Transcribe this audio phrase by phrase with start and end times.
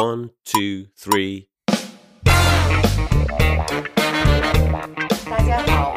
[0.00, 1.49] One, two, three.
[5.29, 5.93] 大家好，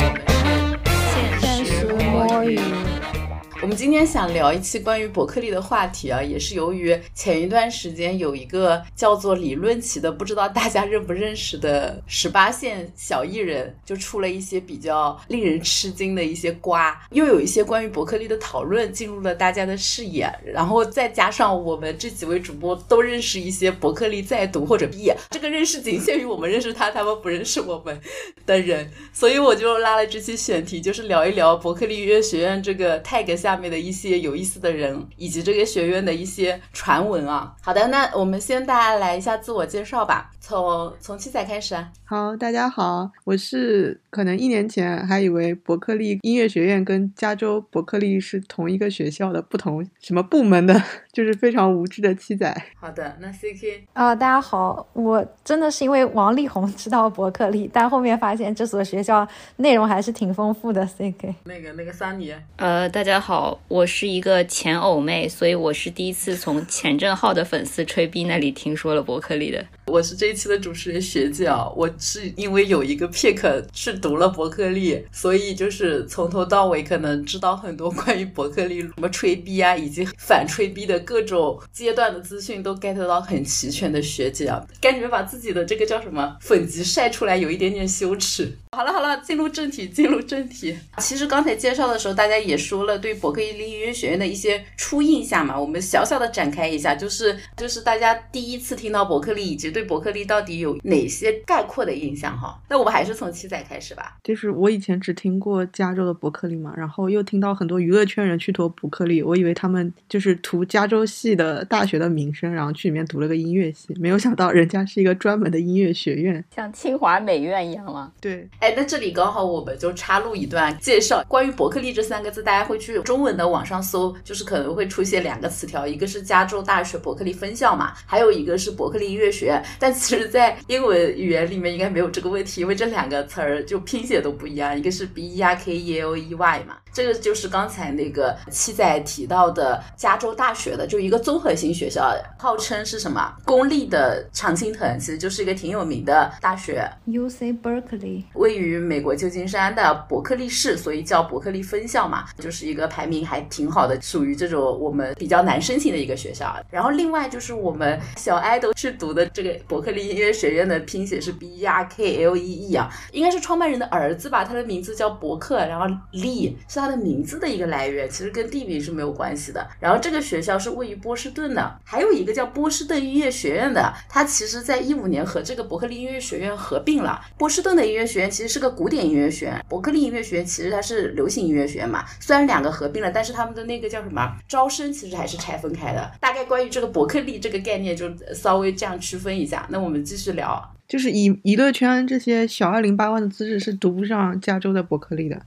[3.76, 28.00] 今天想聊一期关于伯克利的话题啊，也是由于前一段时间有一个叫做理论奇的，不知道大家认不认识的十八线小艺人，就出了一些比较令人吃惊的一些瓜，又有一些关于伯克利的讨论进入了大家的视野，然后再加上我们这几位主播都认识一些伯克利在读或者毕业，这个认识仅限于我们认识他，他们不认识我们
[28.46, 37.55] 的人，所以我就拉了这期选题，就是聊一聊伯克利音乐学院这个 tag 下面的一些有意思的人，以及这个学院的一些传闻啊。
[37.63, 41.91] 好的，那我们先大家来一下自我介绍吧，从从七仔开始啊。
[42.05, 50.81] 好，大家好，我是可能一年前还以为伯克利音乐学院跟加州伯克利是同一个学校的不同什么部门的，
[51.12, 52.55] 就是非常无知的七仔。
[52.81, 60.84] 好的，那 CK 啊、大家好，我真的是因为王力宏知道伯克利，但后面发现这所学校内容还是挺丰富的。
[60.95, 69.64] CK，那个那个桑尼，呃，大家好，我是一个前偶妹，所以我是第一次从钱正浩的粉丝吹逼那里听说了伯克利的。
[69.86, 88.56] 我是这一期的主持人学姐啊，我是因为有一个 pick 去读了伯克利，所以就是从头到尾可能知道很多关于伯克利什么吹逼啊，以及反吹逼的各种阶段的资讯都 get 到很齐全的学姐啊，感觉把自己的这个叫什么粉级晒出来有一点点羞耻。
[88.75, 90.77] 好了好了，进入正题，进入正题。
[90.98, 102.61] 其实刚才介绍的时候，大家也说了对伯克利音乐学院的一些初印象嘛，我们小小的展开一下，就是就是大家第一次听到伯克利，以及对伯克利到底有哪些概括的印象哈。
[102.69, 104.16] 那我们还是从七仔开始吧。
[104.25, 116.44] 就是我以前只听过加州的伯克利嘛，然后又听到很多娱乐圈人去读伯克利，我以为他们就是图加州系的大学的名声，然后去里面读了个音乐系，没有想到人家是一个专门的音乐学院。
[116.55, 118.12] 像清华美院一样吗？
[118.20, 129.62] 对，哎，那这里刚好我们就插入一段介绍，关于伯克利这三个字，大家会去中文的网上搜，就是可能会出现两个词条，一个是加州大学伯克利分校嘛，还有一个是伯克利音乐学院。
[129.78, 146.91] 但其实，在英文语言里面应该没有这个问题，因为这两个词儿就拼写都不一样，一个是 B E R K E L E Y 嘛，这个就是刚才那个七仔提到的加州大学的，就一个综合性学校，号称是什么公立的常青藤，其实就是一个挺有名的大学。
[147.06, 156.54] UC Berkeley，位于美国旧金山的伯克利市，所以叫伯克利分校嘛，就是一个排名还挺好的，属于这种我们比较难申请的一个学校。
[156.70, 169.66] 然后另外就是我们小爱豆去读的这个伯克利音乐学院的拼写是 B E R K L E E 啊，应该是创办人的儿子吧，他的名字叫伯克，然后利是他的名字的一个来源，其实跟地名是没有关系的。
[169.81, 177.20] 然后这个学校是位于波士顿的，还有一个叫波士顿音乐学院的，它其实在一五年和这个伯克利音乐学院合并了。
[177.38, 182.05] 波士顿的音乐学院其实是个古典音乐学院，伯克利音乐学院其实它是流行音乐学院嘛。
[182.21, 186.12] 虽然两个合并了，但是他们的那个叫什么招生其实还是拆分开的。
[186.21, 189.66] 大概关于这个伯克利这个概念就稍微这样区分一下。
[189.71, 190.75] 那我们继续聊。
[190.87, 195.41] 就是以娱乐圈这些小二零八万的资质是读不上加州的伯克利的。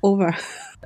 [0.00, 0.34] Over。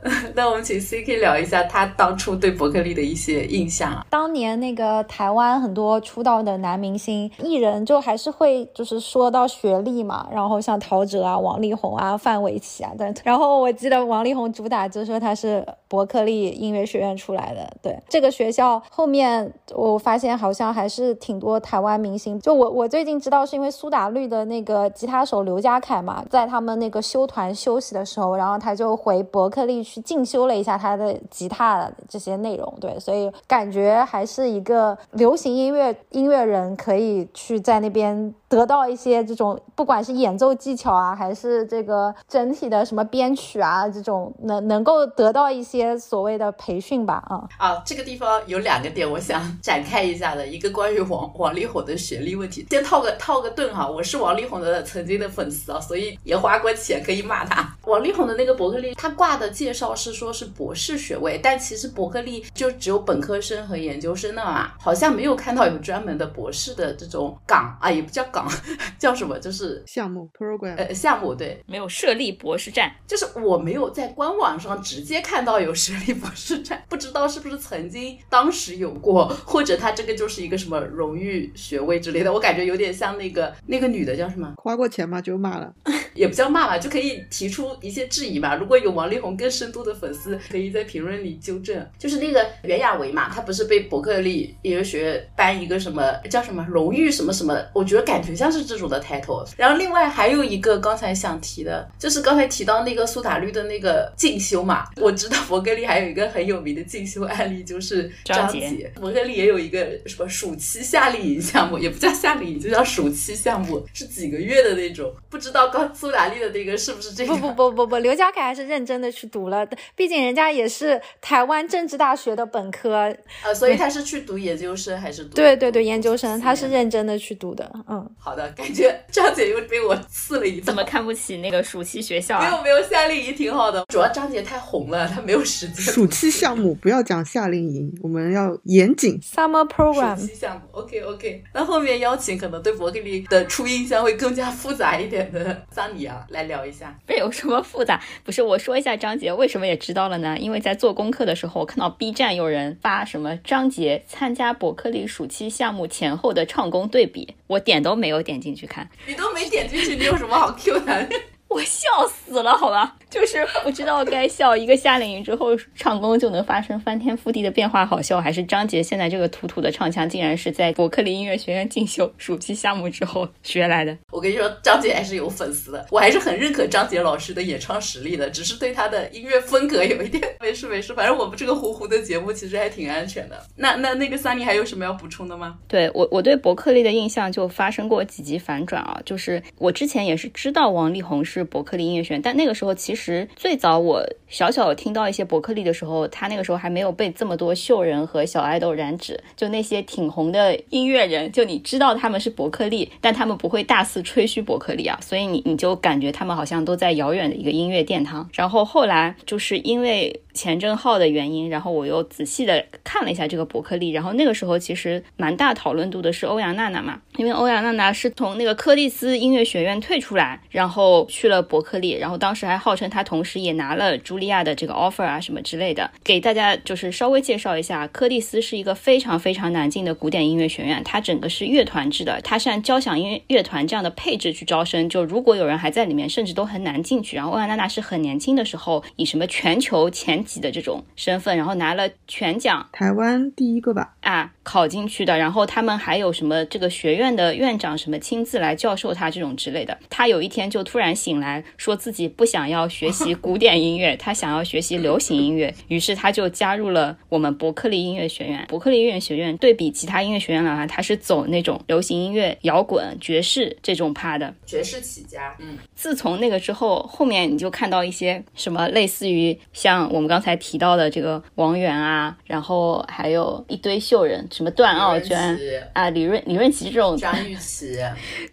[0.35, 4.05] 那我们请 CK 聊一下他当初对伯克利的一些印象啊。
[4.33, 13.15] 当年那个台湾很多出道的男明星艺人，就还是会就是说到学历嘛，然后像陶喆啊、王力宏啊、范玮琪啊等。
[13.25, 22.41] 然后我记得王力宏主打就说他是伯克利音乐学院出来的，对这个学校后面我发现好像还是挺多台湾明星。
[22.41, 57.75] 就我我最近知道是因为苏打绿的那个吉他手刘家凯嘛，在他们那个休团休息的时候，然后他就回伯克利去进修了一下他的吉他这些内容，对，所以感觉还是一个流行音乐音乐人可以去在那边得到一些这种，不管是演奏技巧啊，还是这个整体的什么编曲啊，这种能能够得到一些所谓的培训吧，啊、啊，这个地方有两个点我想展开一下的，一个关于王王力宏的学历问题，先套个套个盾哈，我是王力宏的曾经的粉丝啊，所以也花过钱可以骂他。
[57.87, 68.51] 王力宏的那个伯克利，他挂的介绍是说是博士学位，但其实伯克利就只有本科生和研究生的嘛，好像没有看到有专门的博士的这种岗啊，也不叫岗，
[68.99, 84.53] 叫什么，就是项目 program，呃项目对，没有设立博士站，就是我没有在官网上直接看到有设立博士站， 不知道是不是曾经当时有过，或者他这个就是一个什么荣誉学位之类的，我感觉有点像那个那个女的叫什么？
[84.57, 85.73] 花过钱吗就骂了。
[86.15, 88.55] 也不叫骂吧，就可以提出一些质疑嘛。
[88.55, 91.91] 如果有王力宏更深度的粉丝，可以在评论里纠正。
[91.99, 97.59] 就是那个袁娅维嘛，她不是被伯克利音乐学院颁一个什么叫什么荣誉什么什么？
[97.73, 99.49] 我觉得感觉像是这种的 title。
[99.57, 104.89] 然后另外还有一个刚才想提的，就是刚才提到那个苏打绿的那个进修嘛。
[104.97, 108.93] 我知道伯克利还有一个很有名的进修案例，就是张杰。
[108.97, 115.15] 伯克利也有一个什么暑期夏令营项目，也不叫夏令营，就叫暑期项目，是几个月的那种。
[115.31, 117.35] 不知道刚苏打绿的那个是不是这个？
[117.37, 123.15] 不不不不不，刘家凯还是认真的去读了，毕竟人家也是台湾政治大学的本科，
[123.45, 125.35] 呃，所以他是去读研究生还是读？
[125.35, 127.71] 对对对，研究生，他是认真的去读的。
[127.87, 132.41] 嗯，好的，感觉张姐又被我刺了一怎么看不起那个暑期学校？
[132.41, 135.77] 没有没有，夏令营挺好的，主要张姐太红了，她没有时间。
[135.93, 139.21] 暑期项目不要讲夏令营，我们要严谨。
[139.21, 140.19] Summer program。
[140.19, 141.45] 暑期项目，OK OK。
[141.53, 146.99] 那后面邀请可能对伯克利的初印象会更加复杂一点的桑尼啊，来聊一下。
[147.07, 148.01] 这有什么复杂？
[148.25, 150.39] 不是，我说一下张姐为什么也知道了呢？
[150.39, 158.89] 因为在做功课的时候，我看到 B 站有人发什么张杰参加伯克利暑期项目前后的唱功对比，我点都没有点进去看。
[159.07, 161.09] 你都没点进去，你有什么好 Q 的？
[161.53, 173.97] 我笑死了，好吧，就是我知道该笑一个夏令营之后唱功就能发生翻天覆地的变化，好笑，还是张杰现在这个土土的唱腔，竟然是在伯克利音乐学院进修暑期项目之后学来的。
[174.11, 183.47] 我跟你说，张杰还是有粉丝的，我还是很认可张杰老师的演唱实力的，只是对他的音乐风格有一点 没事没事，反正我们这个糊糊的节目其实还挺安全的。
[183.57, 185.59] 那那那个三妮还有什么要补充的吗？
[185.69, 208.29] 对我我对伯克利的印象就发生过几级反转啊，就是我之前也是知道王力宏是伯克利音乐学院，但那个时候其实最早我小小听到一些伯克利的时候，他那个时候还没有被这么多秀人和小爱豆染指，就那些挺红的音乐人，就你知道他们是伯克利，但他们不会大肆吹嘘伯克利啊，所以你你就感觉他们好像都在遥远的一个音乐殿堂。
[208.33, 225.89] 然后后来就是因为钱正浩的原因，然后我又仔细的看了一下这个伯克利，然后那个时候其实蛮大讨论度的是欧阳娜娜嘛，因为欧阳娜娜是从那个柯蒂斯音乐学院退出来，然后去了伯克利，然后当时还号称他同时也拿了茱莉亚的这个 offer 啊什么之类的。
[226.03, 237.15] 给大家就是稍微介绍一下，柯蒂斯是一个非常非常难进的古典音乐学院，它整个是乐团制的，它是按交响音乐乐团这样的配置去招生，就如果有人还在里面，甚至都很难进去。
[237.15, 245.17] 然后欧阳娜娜是很年轻的时候，以什么全球前几的这种身份，然后拿了全奖，台湾第一个吧啊考进去的。
[245.19, 249.79] 然后他们还有什么这个学院的院长什么亲自来教授他这种之类的。
[249.91, 258.45] 他有一天就突然醒来，说自己不想要学习 古典音乐，他想要学习流行音乐，于是他就加入了我们伯克利音乐学院。
[258.49, 265.35] 伯克利音乐学院对比其他音乐学院来话，他是走那种流行音乐、摇滚、爵士这种趴的，爵士起家。
[265.39, 275.39] 嗯，自从那个之后，后面你就看到一些什么类似于像我们刚才提到的这个王源啊，然后还有一堆秀人，什么段奥娟
[275.73, 277.79] 啊、李润李润琦这种，张雨绮，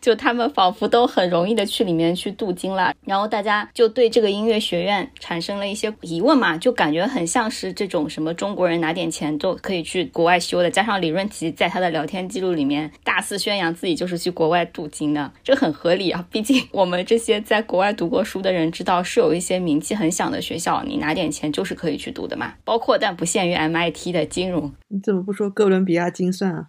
[0.01, 24.71] 就他们仿佛都很容易的去里面去镀金了，然后大家就对这个音乐学院产生了一些疑问嘛，就感觉很像是这种什么中国人拿点钱都可以去国外修的，加上李润琪在他的聊天记录里面大肆宣扬自己就是去国外镀金的，这很合理啊，毕竟我们这些在国外读过书的人知道，是有一些名气很响的学校，你拿点钱就是可以去读的嘛，包括但不限于 MIT 的金融。
[24.87, 26.67] 你怎么不说哥伦比亚精算啊？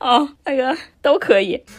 [0.00, 1.62] 哦，那个都可以。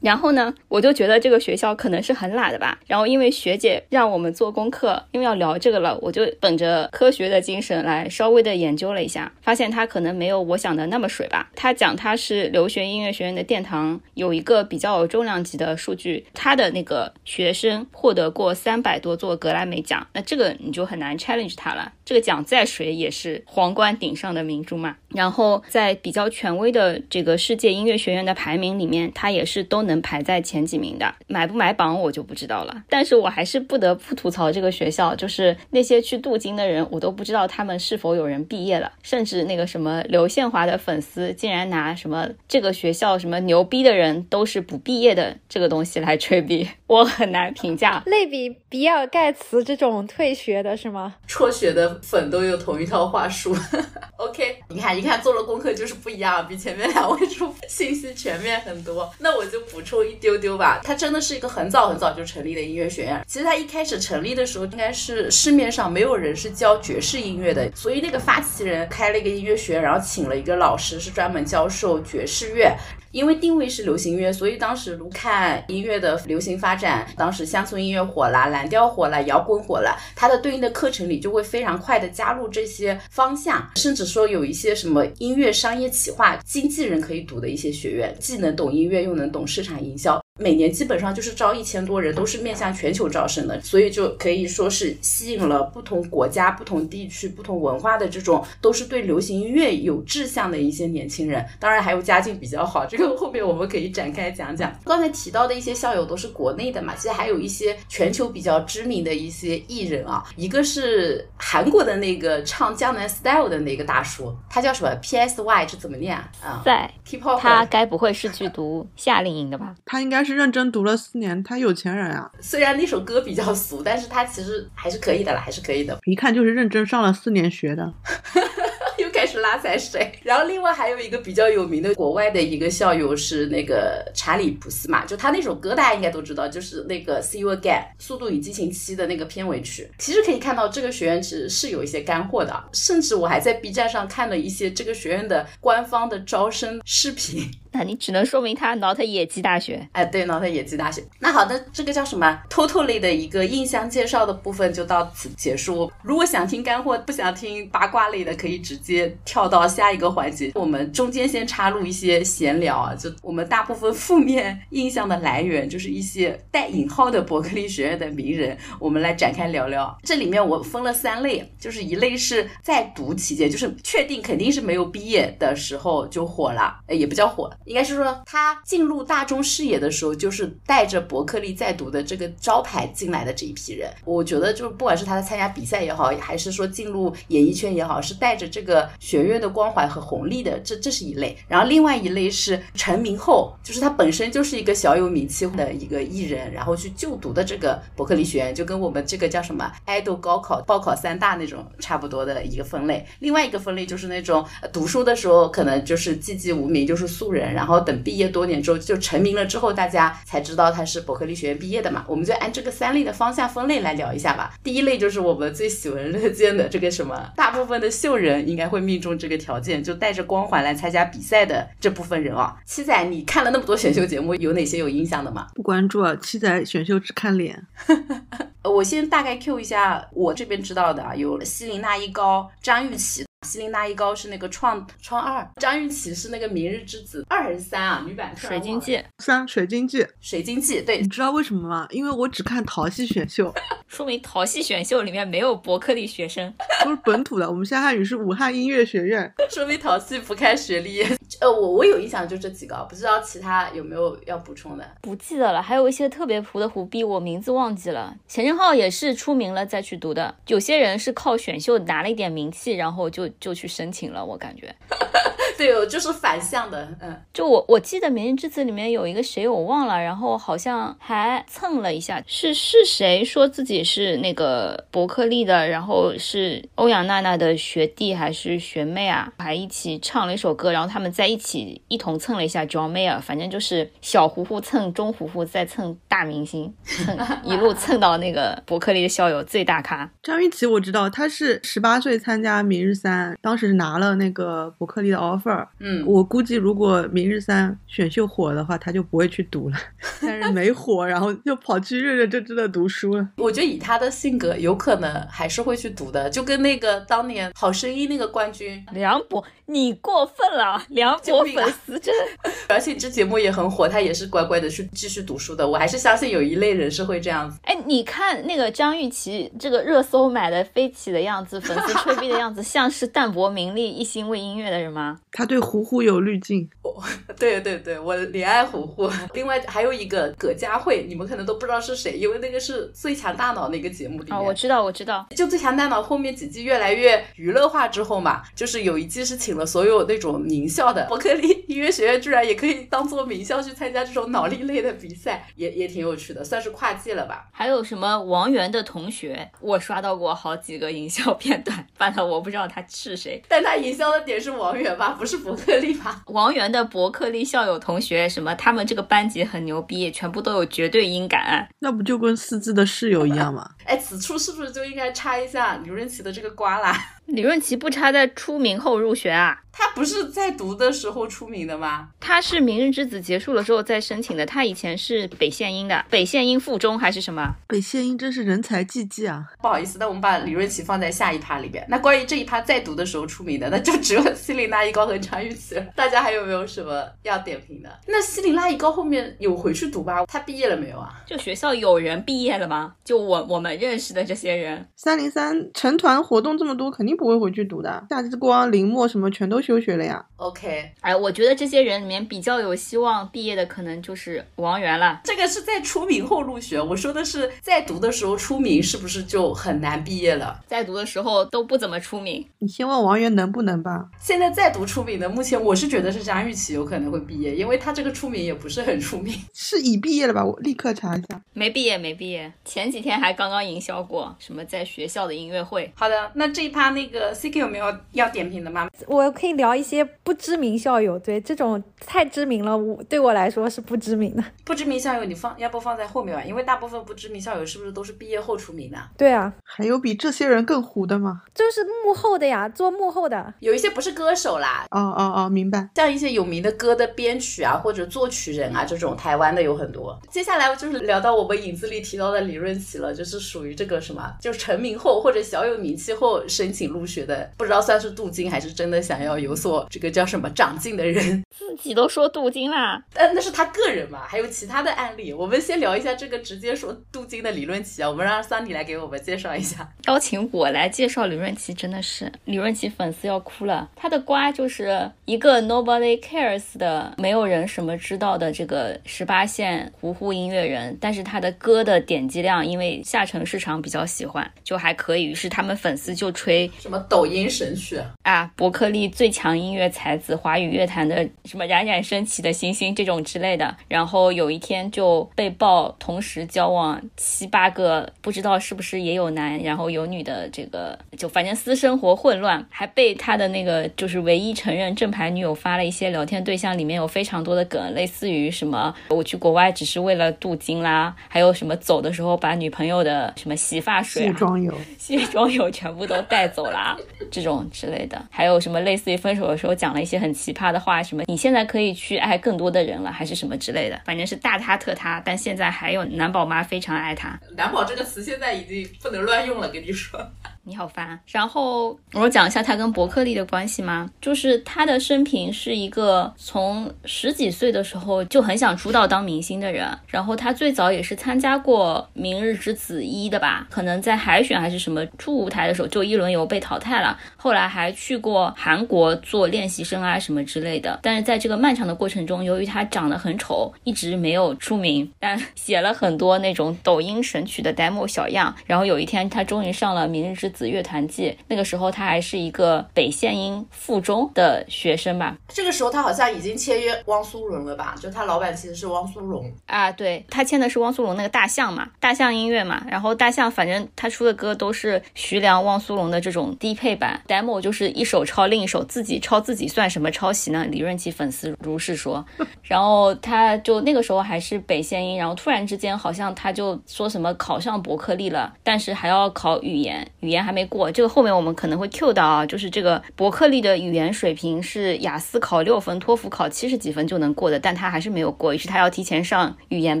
[0.02, 2.76] 然后呢，我就觉得这个学校可能是很懒的吧。
[2.88, 11.48] 然后因为学姐让我们做功课，因为要聊这个了，我就本着科学的精神来稍微的研究了一下，发现它可能没有我想的那么水吧。
[11.54, 21.92] 他讲他是留学音乐学院的殿堂，有一个比较有重量级的数据，他的那个学生获得过三百多座格莱美奖，那这个你就很难 challenge 他了。
[22.04, 24.96] 这个奖再水也是皇冠顶上的明珠嘛。
[25.10, 29.82] 然后在比较权威的这个世界音乐学院的排排名里面，他也是都。
[29.82, 32.84] 能排在前几名的，买不买榜我就不知道了。
[32.88, 38.92] 但是我还是不得不吐槽这个学校，就是那些去镀金的人，我都不知道他们是否有人毕业了。
[39.02, 48.02] 甚至那个什么刘宪华的粉丝，竟然拿什么这个学校什么牛逼的人都是不毕业的这个东西来吹逼，我很难评价。
[48.04, 51.14] 类比比尔盖茨这种退学的是吗？
[51.26, 53.56] 辍学的粉都有同一套话术。
[54.18, 59.10] OK，你看，一看做了功课就是不一样，比前面两位说信息全面很多。
[59.18, 60.82] 那我就补充一丢丢吧。
[60.84, 63.24] 它真的是一个很早很早就成立的音乐学院。
[63.26, 72.76] 其实它一开始成立的时候，应该是市面上没有人是教爵士音乐的，所以那个发起人开了一个音乐学院，然后请了一个老师是专门教授爵士乐。
[73.12, 90.18] 因为定位是流行乐，所以当时如看音乐的流行发展，当时乡村音乐火了，蓝调火了，摇滚火了，它的对应的课程里就会非常快的加入这些方向，甚至说有一些什么音乐商业企划、经纪人可以读的一些学院，既能懂音乐，又能懂市场营销。
[90.40, 101.44] 每年基本上就是招一千多人，都是面向全球招生的，所以就可以说是吸引了不同国家、不同地区、不同文化的这种，都是对流行音乐有志向的一些年轻人。
[101.60, 104.74] 当然还有家境比较好，这个后面我们可以展开讲讲。
[104.84, 116.62] 刚才提到的一些校友都是国内的嘛，其实还有一些全球比较知名的一些艺人啊，一个是韩国的那个唱江南 style 的那个大叔，他叫什么 P S Y 这怎么念啊？
[116.64, 119.74] 在 K-pop，他该不会是去读夏令营的吧？
[119.84, 125.98] 他应该是认真读了四年，他有钱人啊，虽然那首歌比较俗，但是他其实还是可以的啦，还是可以的。
[126.04, 127.92] 一看就是认真上了四年学的。
[128.98, 139.90] 又开始拉踩谁，然后另外还有一个比较有名的国外的一个校友是那个查理普斯嘛，就他那首歌大家应该都知道，就是那个 See You Again《速度与激情七》的那个片尾曲。
[139.98, 147.50] 其实可以看到这个学院其实是有一些干货的，甚至我还在 B 站上看了一些这个学院的官方的招生视频。
[147.72, 149.88] 那你只能说明他 not 野鸡大学。
[149.92, 151.02] 哎，对，not 野鸡大学。
[151.18, 155.90] 那好的，这个叫什么 totally 的一个印象介绍的部分就到此结束。
[156.02, 160.52] 如果想听干货，不想听八卦类的，可以直接跳到下一个环节。
[160.54, 169.98] 我们中间先插入一些闲聊啊，就我们大部分负面印象的来源，就是一些带引号的伯克利学院的名人，我们来展开聊聊。
[170.02, 177.50] 这里面我分了三类，就是一类是在读期间，就是确定肯定是没有毕业的时候就火了，哎，也不叫火。
[177.64, 183.90] 应该是说，他进入大众视野的时候，就是带着伯克利在读的这个招牌进来的这一批人。
[184.04, 190.58] 我觉得，就是不管是他在参加比赛也好，还是说进入演艺圈也好，是带着这个学院的光环和红利的。
[190.60, 191.36] 这这是一类。
[191.48, 203.06] 然后另外一类是成名后，就是他本身就是一个小有名气的一个艺人，然后去就读的这个伯克利学院，就跟我们这个叫什么爱豆高考报考三大那种差不多的一个分类。
[203.20, 207.51] 另外一个分类就是那种读书的时候可能就是寂寂无名，就是素人。
[207.52, 212.04] 然后等毕业多年之后就成名了之后，大家才知道他是伯克利学院毕业的嘛。
[212.08, 214.54] 我们就按这个三类的方向分类来聊一下吧。
[214.62, 222.56] 第一类就是我们最喜闻乐见的这个什么，大部分的秀人应该会命中这个条件，就带着光环来参加比赛的这部分人啊。
[222.64, 225.48] 七仔，你看了那么多选秀节目，有哪些有印象的吗？
[225.54, 227.66] 不关注啊，七仔选秀只看脸。
[228.62, 233.24] 我先大概 Q 一下我这边知道的啊，有希林娜依高、张雨绮。
[233.42, 238.04] 希林娜依高是那个创创二，张雨绮是那个明日之子二还是三啊？
[238.06, 240.80] 女版水晶记三，水晶记，水晶记。
[240.82, 241.86] 对，你知道为什么吗？
[241.90, 243.52] 因为我只看淘系选秀，
[243.88, 246.52] 说明淘系选秀里面没有伯克利学生，
[246.84, 247.50] 都是本土的。
[247.50, 251.02] 我们夏汉语是武汉音乐学院，说明淘系不看学历。
[251.40, 254.88] 呃，我我有印象就这几个，不知道其他有没有要补充的？
[255.00, 258.14] 不记得了，还有一些特别糊的胡逼，我名字忘记了。
[258.28, 264.24] 钱正浩也是出名了再去读的，有些人是靠选秀拿了一点名气，然后就就去申请了。
[264.24, 264.74] 我感觉，
[265.64, 266.88] 对，就是反向的。
[267.00, 279.32] 嗯，就我我记得《明日之子》里面有一个谁我忘了，然后好像还蹭了一下，是是谁说自己是那个伯克利的，然后是欧阳娜娜的学弟还是学妹啊？
[279.38, 290.66] 还一起唱了一首歌，然后他们在一起一同蹭了一下 John Mayer，反正就是小糊糊蹭中糊糊，再蹭大明星，蹭一路蹭到那个伯克利的校友最大咖张雨绮。
[290.66, 295.51] 我知道她是十八岁参加明日三，当时拿了那个伯克利的 offer。
[295.78, 299.76] 嗯，我估计如果明日三选秀火的话，他就不会去读了。
[300.20, 303.28] 但是没火，然后就跑去认认真真的读书了。
[303.36, 312.14] 我觉得以他的性格，有可能还是会去读的，就跟那个当年《好声音》那个冠军梁博，你过分了，梁博粉丝真。
[312.68, 315.66] 而且这节目也很火，他也是乖乖的去继续读书的。
[315.68, 317.58] 我还是相信有一类人是会这样子。
[317.64, 325.20] 哎，你看那个张雨绮这个热搜买的飞起的样子，粉丝吹逼的样子， 像是淡泊名利、一心为音乐的人吗？
[325.32, 326.68] 他对胡胡有滤镜。
[326.82, 327.02] 哦，
[327.38, 329.10] 对对对，我怜爱胡胡。
[329.32, 334.38] 另外还有一个葛佳慧，你们可能都不知道是谁，因为那个是最强大脑那个节目里面。
[334.38, 335.26] 哦，我知道，我知道。
[335.34, 347.48] 就最强大脑后面几季越来越娱乐化之后嘛，就是有一季是请了所有那种名校的伯克利音乐学院，居然也可以当做名校去参加这种脑力类的比赛，也也挺有趣的，算是跨界了吧。
[347.52, 356.20] 还有什么王源的同学，我刷到过好几个营销片段， 反正我不知道他是谁，但他营销的点是王源吧，不是伯克利吧？
[356.26, 363.70] 王源的伯克利校友同学，什么他们这个班级很牛逼，全部都有绝对音感，那不就跟四字的室友一样吗？
[363.84, 366.92] 哎，此处是不是就应该插一下刘润奇的这个瓜啦？
[367.26, 369.58] 李润琪不差在出名后入学啊？
[369.74, 372.10] 他不是在读的时候出名的吗？
[372.20, 374.44] 他是《明日之子》结束了之后再申请的。
[374.44, 377.54] 他以前是北县英的，北县英附中还是什么？
[377.66, 379.46] 北县英真是人才济济啊！
[379.62, 381.82] 不好意思，那我们把李润琪放在下一趴里边。
[381.88, 385.82] 那关于这一趴在读的时候出名的，那就只有西林拉一高和张雨绮了。
[385.96, 387.88] 大家还有没有什么要点评的？
[388.06, 390.26] 那西林拉一高后面有回去读吧？
[390.26, 391.22] 他毕业了没有啊？
[391.26, 392.92] 就学校有人毕业了吗？
[393.02, 398.04] 就我我们认识的这些人，三零三成团活动这么多，肯定不会回去读的。
[398.10, 400.24] 夏之光、林墨什么全都休学了呀。
[400.36, 405.20] OK，哎，我觉得这些人里面比较有希望毕业的，可能就是王源了。
[405.22, 410.60] 这个是在出名后入学，我说的是在读的时候出名，是不是就很难毕业了？
[410.66, 412.44] 在读的时候都不怎么出名。
[412.58, 414.08] 你先问王源能不能吧。
[414.18, 419.32] 现在在读出名的，目前我是觉得是张雨绮有可能会毕业，因为他这个出名也不是很出名。
[419.54, 420.44] 是已毕业了吧？
[420.44, 421.40] 我立刻查一下。
[421.52, 422.52] 没毕业，没毕业。
[422.64, 425.92] 前几天还刚刚营销过什么在学校的音乐会。
[425.94, 428.88] 好的，那这一趴那个 CK 有没有要点评的吗？
[429.06, 434.44] 我可以聊一些不知名校友，对这种太知名了，我对我来说是不知名的。
[434.64, 438.98] 不知名校友你放要不放在后面吧，因为大部分不知名校友是不是都是毕业后出名的？
[439.16, 441.42] 对啊，还有比这些人更糊的吗？
[441.52, 443.52] 就是幕后的呀，做幕后的。
[443.58, 445.88] 有一些不是歌手啦，哦哦哦，明白。
[445.96, 450.16] 像一些有名的歌的编曲啊，或者作曲人啊，这种台湾的有很多。
[450.30, 463.02] 接下来就是聊到我们影子里提到的李润琪了，就是属于这个什么，就成名后或者小有名气后申请入学的，不知道算是镀金还是真的想要有所这个叫什么长进的人， 自己都说镀金啦。
[463.12, 465.32] 但那是他个人嘛，还有其他的案例。
[465.32, 469.88] 我们先聊一下这个直接说镀金的李润琪啊，我们让桑尼来给我们介绍一下。
[470.06, 473.90] 邀请我来介绍李润琪，真的是李润琪粉丝要哭了。
[473.96, 485.22] 他的瓜就是一个 nobody cares 的，没有人什么知道的这个十八线糊糊音乐人，但是他的歌的点击量，因为下沉市场比较喜欢，就还可以。
[485.24, 487.96] 于是他们粉丝就吹什么抖音神曲？
[488.22, 493.76] 啊，伯克利最强音乐才子，华语乐坛的什么冉冉升起的星星这种之类的。
[493.86, 516.96] 然后有一天就被曝同时交往七八个，不知道是不是也有男然后有女的这个，就反正私生活混乱，还被他的那个就是唯一承认正牌女友发了一些聊天对象，里面有非常多的梗，类似于什么我去国外只是为了镀金啦，还有什么走的时候把女朋友的什么洗发水、卸妆油、 卸妆油全部都带走啦，
[517.30, 527.38] 这种之类的，还有什么类似于分手的时候讲了一些很奇葩的话，什么你现在可以去爱更多的人了，还是什么之类的，反正是大他特他，但现在还有男宝妈非常爱他。
[527.56, 530.20] 男宝这个词现在已经不能乱用了，跟你说。
[530.64, 531.18] 你好烦。
[531.26, 534.08] 然后我讲一下他跟伯克利的关系吗？
[534.20, 539.88] 就是他的生平是一个从十几岁的时候就很想出道当明星的人。
[540.06, 543.66] 然后他最早也是参加过《明日之子一》的吧？
[543.70, 547.18] 可能在海选还是什么初舞台的时候就一轮游被淘汰了。
[547.36, 551.00] 后来还去过韩国做练习生啊什么之类的。
[551.02, 555.10] 但是在这个漫长的过程中，由于他长得很丑，一直没有出名。
[555.18, 558.54] 但写了很多那种抖音神曲的 demo 小样。
[558.64, 565.36] 然后有一天他终于上了《明日之子乐团季》，那个时候他还是一个北县音附中的学生吧。
[565.48, 567.94] 这个时候他好像已经签约汪苏泷了吧？
[568.00, 572.84] 就他老板其实是汪苏泷啊，对他签的是汪苏泷那个大象嘛，大象音乐嘛。
[572.88, 580.66] 然后大象反正他出的歌都是徐良、汪苏泷的这种低配版 demo，就是一首抄另一首，自己抄自己算什么抄袭呢？
[580.68, 582.24] 李润琪粉丝如是说。
[582.62, 590.90] 然后他就那个时候还是北县音，然后突然之间好像他就说什么考上伯克利了，但是还要考语言，语言还没过。
[590.90, 600.00] 这个后面我们可能会 Q 到啊，就是这个伯克利的语言水平是雅思考六分，托福考七十几分就能过的，但他还是没有过，于是他要提前上语言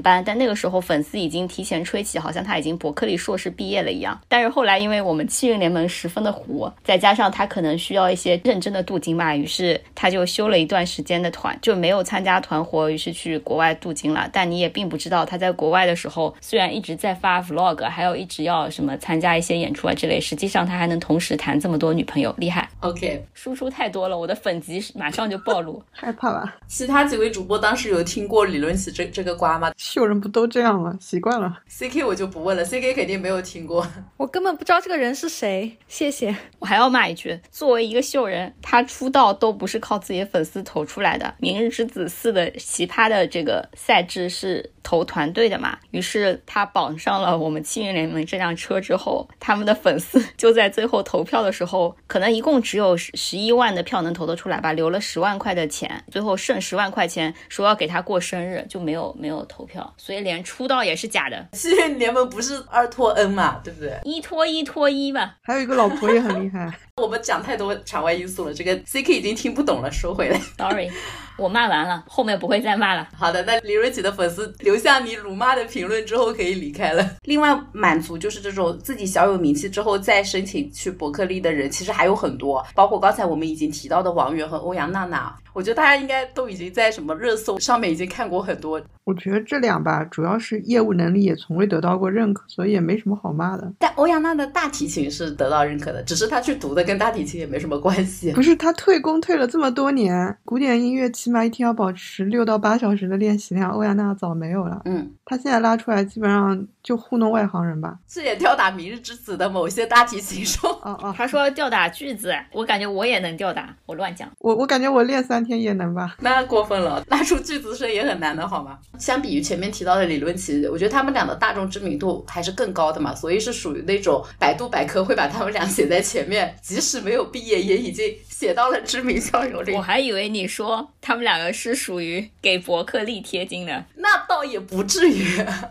[0.00, 0.22] 班。
[0.24, 4.20] 但那个时候粉丝已经提前吹起，好像他已经伯克利硕士毕业了一样。
[4.28, 14.28] 但是后来因为我们气运联盟十分的糊，再加上他可能需要一些认真的镀金吧，于是他就休了一段时间的团，就没有参加团活，于是去国外镀金了。
[14.32, 22.66] 但你也并不知道他在国外的时候，虽然一直在发 vlog，还有一直要什么参加一些演出啊之类，实际上他还能同时谈这么多女朋友，厉害。
[22.80, 25.82] OK，输出太多了，我的粉级马上就暴露。
[25.92, 26.56] 害怕吧？
[26.66, 30.96] 其他几位主播当时有听过李论起这这个瓜吗秀人不都这样吗？
[30.98, 31.60] 习惯了。
[31.68, 33.86] ？CK 我就不问了，CK 肯定没有听过。
[34.16, 36.34] 我根本不知道这个人是谁，谢谢。
[36.58, 41.26] 我还要骂一句，作为一个秀人，他出道都不是靠自己的粉丝投出来的。
[41.36, 45.78] 《明日之子四》的奇葩的这个赛制是投团队的嘛。
[45.90, 63.98] 于是他绑上了我们七云联盟这辆车之后，他们的粉丝就在最后投票的时候，可能一共只有十十一万的票能投得出来吧，留了十万块的钱，最后剩十万块钱，说要给他过生日，就没有没有投票，所以连出道也是假的，七云联盟不是二拖 N 嘛，对不对？
[64.04, 65.36] 一拖一拖一吧。
[65.42, 66.72] 还有一个老婆也很厉害。
[67.00, 70.38] 我们讲太多场外因素了，这个 CK 已经听不懂了，收回来。
[70.58, 70.90] Sorry，
[71.36, 73.08] 我骂完了，后面不会再骂了。
[73.16, 77.16] 好的，那李瑞奇的粉丝留下你辱骂的评论之后可以离开了。
[77.22, 85.34] 另外，满足就是这种自己小有名气之后再申请去伯克利的人，其实还有很多，包括刚才我们已经提到的王源和欧阳娜娜。
[85.52, 93.72] 我觉得大家应该都已经在什么热搜上面已经看过很多，我觉得这俩吧，主要是业务能力也从未得到过认可，所以也没什么好骂的。
[93.78, 98.32] 但欧阳娜的大提琴是得到认可的，只是她去读的跟大提琴也没什么关系。
[98.32, 104.82] 不是她退工退了这么多年，古典音乐起码一天要保持六到八小时的练习量，欧阳娜娜早没有了。
[104.84, 107.98] 嗯，她现在拉出来基本上就糊弄外行人吧。
[108.08, 110.68] 是也吊打《明日之子》的某些大提琴手。
[110.82, 114.28] 哦哦，他说吊打句子，我感觉我也能吊打，我乱讲。
[114.40, 116.16] 我我感觉我练三天也能吧。
[116.20, 118.78] 那过分了，拉出巨资声也很难的，好吗？
[118.98, 129.80] 相比于前面提到的理论奇，我觉得他们俩的大众知名度还是更高的嘛，所以是属于那种百度百科会把他们俩写在前面，即使没有毕业，也已经写到了知名校友里我。
[129.80, 133.84] 还以为你说他们两个是属于给伯克利贴金的。
[133.96, 135.24] 那倒也不至于，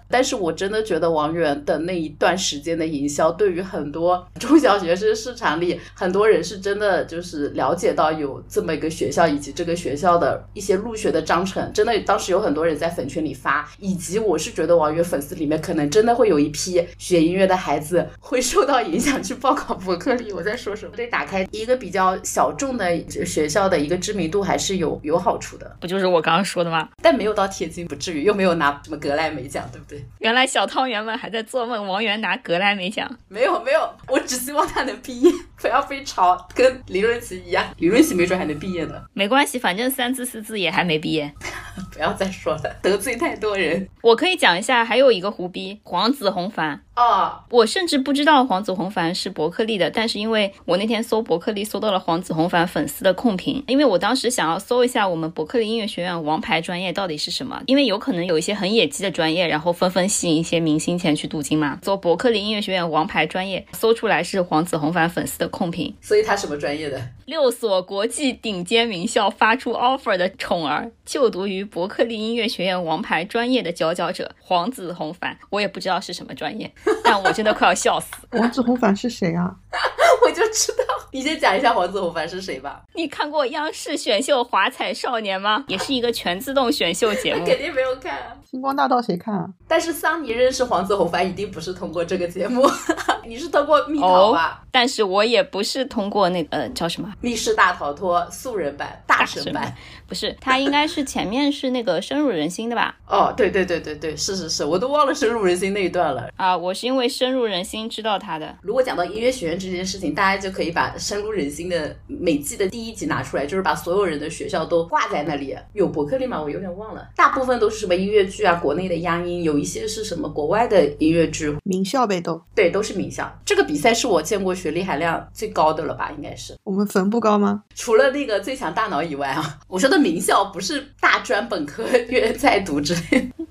[0.09, 20.33] 但是我真的觉得王源的那一段时间的营销，对于很多中小学生市场里很多人是真的就是了解到有这么一个学校，以及这个学校的一些入学的章程，真的当时有很多人在粉圈里发，以及我是觉得王源粉丝里面可能真的会有一批学音乐的孩子会受到影响去报考伯克利。
[20.33, 20.95] 我在说什么？
[20.95, 26.89] 对打开一个比较小众的学校的一个知名度还是有有好处的，不就是我刚刚说的吗？
[27.03, 30.03] 但没有到铁金，不至于，又没有拿什么格莱美奖，对不对？
[30.17, 33.07] 原来小汤圆们还在做梦，王源拿格莱美奖。
[33.27, 37.63] 没有没有，我只希望他能毕业，不要被炒，跟李润奇一样。
[37.77, 41.31] 李润奇没准还能毕业呢，没关系，反正三字四字也还没毕业。
[41.93, 46.81] 不要再说了，得罪太多人我可以讲一下，还有一个胡逼黄子弘凡。
[46.95, 47.43] 哦。
[47.49, 61.79] 我甚至不知道黄子弘凡是伯克利的，但是因为我那天搜伯克利搜到了黄子弘凡粉丝的控评，因为我当时想要搜一下我们伯克利音乐学院王牌专业到底是什么，因为有可能有一些很野鸡的专业，然后纷纷吸引一些明星前去镀金嘛。
[61.83, 67.01] 搜伯克利音乐学院王牌专业，搜出来是黄子弘凡粉丝的控评，所以他什么专业的？
[67.31, 76.69] 六所国际顶尖名校发出 offer 的宠儿，就读于伯克利音乐学院王牌专业的佼佼者黄子弘凡，我也不知道是什么专业，
[77.05, 78.11] 但我真的快要笑死。
[78.37, 79.55] 黄子弘凡是谁啊？
[80.23, 80.83] 我就知道。
[81.11, 82.81] 你先讲一下黄子弘凡是谁吧。
[82.93, 85.63] 你看过央视选秀《华彩少年》吗？
[85.67, 87.45] 也是一个全自动选秀节目。
[87.45, 88.35] 肯定没有看啊。
[88.49, 89.47] 星光大道谁看啊？
[89.67, 92.65] 但是桑尼认识黄子弘凡一定不是通过这个节目，
[93.25, 94.61] 你是通过蜜桃吧？
[94.71, 99.75] 但是我也不是通过那个、呃、叫什么密室大逃脱素人版、大神版神版。，
[100.07, 102.95] 不是，他应该是前面是那个深入人心的吧？
[103.07, 106.29] 哦，对对对对对，是是是，我都忘了深入人心那一段了。
[106.35, 108.53] 啊，我是因为深入人心知道他的。
[108.61, 115.55] 如果讲到音乐学院这件事情，大家就可以把深入人心的每季的第一集拿出来，就是把所有人的学校都挂在那里。
[115.73, 116.41] 有伯克利吗？
[116.41, 122.41] 我有点忘了，大部分都是什么音乐剧啊，国内的央音，有一些是什么国外的音乐剧，名校呗都。
[122.55, 123.31] 对，都是名校。
[123.45, 126.11] 这个比赛是我见过学历含量最高的了吧？
[126.15, 126.55] 应该是。
[126.63, 127.63] 我们分不高吗？
[127.75, 133.45] 除了那个最强大脑以外啊，我说的名校不是大专本科院在读之类的。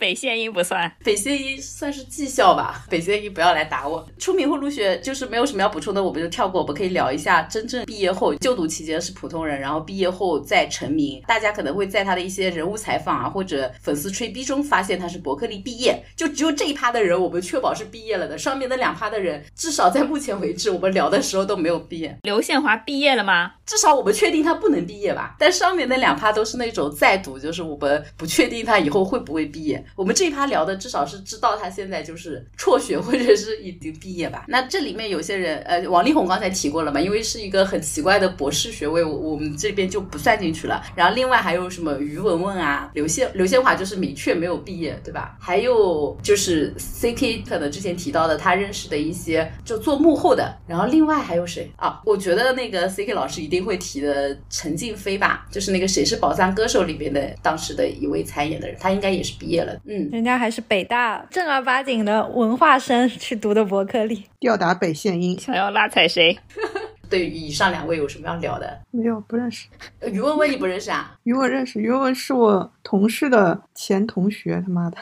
[0.00, 4.08] 北线音不算，北线一算是技校吧，北线一不要来打我。
[4.18, 6.62] 出名后入学就是没有什么要补充的，我们就跳过。
[6.62, 11.22] 我们可以聊一下真正毕业后就读期间是普通人，然后毕业后再成名。
[11.26, 16.02] 大家可能会在他的一些人物采访啊，或者粉丝吹逼中发现他是伯克利毕业。
[16.16, 18.38] 就只有这一趴的人，我们确保是毕业了的。
[18.38, 22.16] 上面那两趴的人，至少在目前为止我们聊的时候都没有毕业。
[22.22, 23.52] 刘宪华毕业了吗？
[23.66, 29.84] 至少我们确定他不能毕业吧，但上面那两趴都是那种在读，就是我们不确定他以后会不会毕业。
[29.96, 34.44] 我们这一趴聊的至少是知道他现在就是辍学或者是已经毕业吧。
[34.48, 40.82] 那这里面有些人，呃，王力宏刚才提过了嘛，因为是一个很奇怪的博士学位，我我们这边就不算进去了。
[40.94, 45.36] 然后另外还有什么于文文啊，刘宪刘宪华就是明确没有毕业，对吧？
[45.40, 52.00] 还有就是 C K 可能之前提到的他认识的一些就做幕后的，然后另外还有谁啊？
[52.04, 59.79] 我觉得那个 C K 老师一定会提的陈静飞吧，就是那个《谁是宝藏歌手》里边的当时的一位参演的人，他应该也是毕业了。
[59.84, 64.24] 嗯，人家还是北大正儿八经的文化生去读的伯克利。
[64.38, 66.38] 吊打北线音，想要拉踩谁？
[67.10, 68.80] 对以上两位有什么要聊的？
[68.92, 69.66] 没有不认识。
[69.98, 71.16] 呃于文文你不认识啊？
[71.24, 74.96] 于文认识，于文是我同事的前同学，他妈的。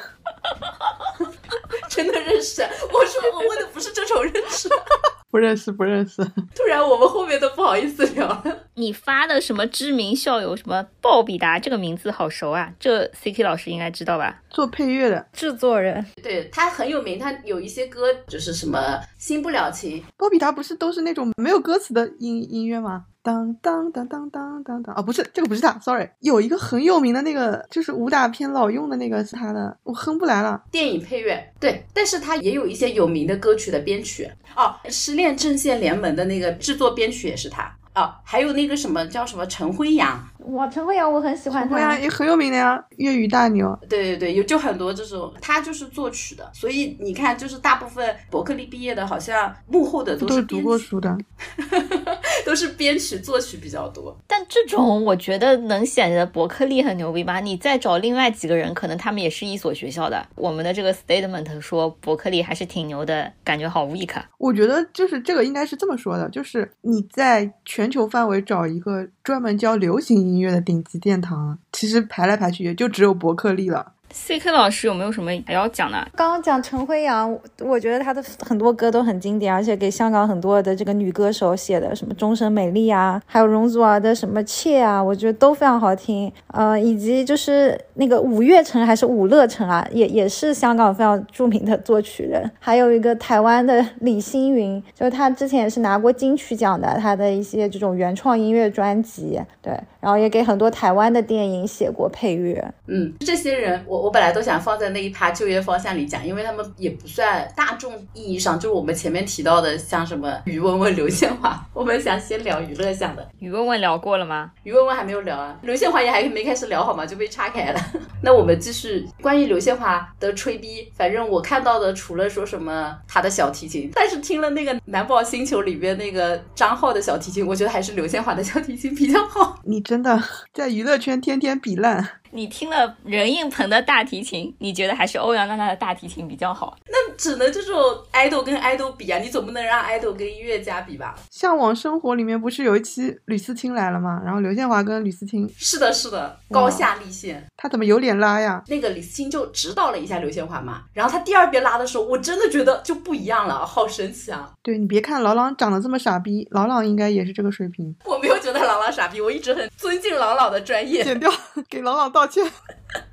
[1.90, 2.62] 真的认识？
[2.62, 4.68] 我说我问的不是这种认识。
[5.30, 6.24] 不认识，不认识。
[6.54, 8.42] 突然我们后面都不好意思聊了。
[8.78, 14.40] 你发的什么知名校友什么鲍比达这个名字好熟啊，这 CK 老师应该知道吧？
[14.48, 15.26] 做配乐的。
[15.32, 23.06] 制作人，对他很有名，他有一些歌就是什么新不了情，鲍比达不是都是那种没有歌词的音音乐吗？
[23.20, 30.62] 当当当当当当当啊，不是这个不是他，sorry，有一个很有名的那个就是武打片老用的那个是他的，我哼不来了。
[30.70, 34.30] 电影配乐，对，但是他也有一些有名的歌曲的编曲。
[34.56, 40.16] 哦，《失恋阵线联盟》的那个制作编曲也是他哦，还有那个什么叫什么陈辉阳，
[40.50, 43.76] 哇，陈辉阳我很喜欢他，对呀，也很有名的呀，粤语大牛。
[43.88, 51.18] 对对对，有就很多这种，他就是作曲的，所以你看，就是大部分伯克利毕业的，好像幕后的都都是读过书的，
[52.48, 54.16] 都是编曲作曲比较多。
[54.26, 57.40] 但这种我觉得能显得伯克利很牛逼吧？
[57.40, 60.26] 你再找另外几个人，可能他们也是一所学校的。
[60.34, 64.26] 我们的这个 statement 说伯克利还是挺牛的，感觉好 weak 啊。
[64.38, 73.92] 我觉得就是这个应该是这么说的，就是你在全球范围找一个专门教流行音乐的顶级殿堂，其实排来排去也就只有伯克利了。
[74.12, 75.98] CK 老师有没有什么还要讲的？
[76.16, 86.32] 刚刚讲陈辉阳，我我觉得他的很多歌都很经典，而且给香港很多的这个女歌手写的，什么《终身美丽》啊，还有容祖儿的什么《妾》啊，我觉得都非常好听。
[86.48, 92.50] 呃，以及就是那个五月城还是五乐城啊，也也是香港非常著名的作曲人。
[92.58, 102.72] 还有一个台湾的李星云，就是他之前也是拿过金曲奖的，他的一些这种原创音乐专辑，对，然后也给很多台湾的电影写过配乐。
[102.86, 113.28] 嗯，这些人我我本来都想放在那一趴就业方向里讲，因为他们也不算大众意义上，就是我们前面提到的，像什么于文文、刘宪华， 我们想先聊娱乐向的。
[113.38, 114.50] 于文文聊过了吗？
[114.62, 117.80] 于文文还没有聊啊，刘宪华也还没开始聊好吗，就被岔开了。
[118.22, 129.60] 那我们继续关于刘宪华的吹逼，反正我看到的除了说什么他的小提琴，但是听了那个《南宝星球》里边那个张浩的小提琴，我觉得还是刘宪华的小提琴比较好。
[129.64, 130.20] 你真的
[130.52, 136.76] 在娱乐圈天天比烂，你听了任应鹏的大提琴，你觉得还是欧阳娜娜的大提琴比较好？
[137.18, 137.74] 只能这种
[138.12, 141.14] idol 跟 idol 比啊，你总不能让 idol 跟音乐家比吧？
[141.30, 144.22] 《向往生活》里面不是有一期吕思清来了吗？
[144.24, 147.44] 然后刘宪华跟吕思清，是的，是的，高下立现。
[147.56, 148.62] 他怎么有脸拉呀？
[148.68, 154.52] 那个李思清就指导了一下刘宪华嘛，然后他第二遍拉的时候，我真的觉得就不一样了，好神奇啊！
[154.62, 157.92] 对你别看郎朗长得这么傻逼，郎朗应该也是这个水平。
[158.04, 161.02] 我没有觉得郎朗傻逼，我一直很尊敬郎朗的专业。
[161.02, 161.28] 剪掉，
[161.68, 162.44] 给郎朗道歉。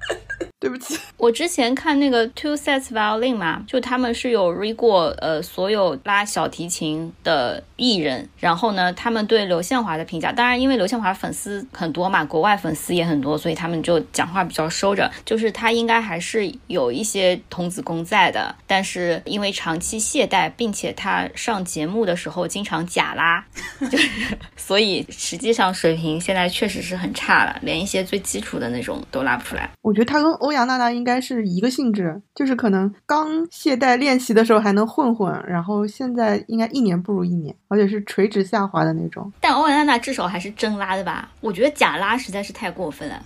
[0.66, 23.46] 对不起， 我之前看那个 Two Sets Violin 嘛，就他们是有 re 过呃所有拉小提琴的艺人，然后呢，他们对刘宪华的评价，当然因为刘宪华粉丝很多嘛，国外粉丝也很多，所以他们就讲话比较收着，就是他应该还是有一些童子功在的，但是因为长期懈怠，并且他上节目的时候经常假拉，
[23.92, 24.10] 就是
[24.58, 29.70] 所以实际上水平现在确实是很差了，连一些最基础的那种都拉不出来。
[29.84, 39.32] 我觉得他跟欧阳娜娜应该是一个性质，就是可能刚懈怠练习的时候还能混混，然后现在应该一年不如一年，而且是垂直下滑的那种。
[39.40, 41.30] 但欧阳娜娜至少还是真拉的吧？
[41.42, 43.22] 我觉得假拉实在是太过分了。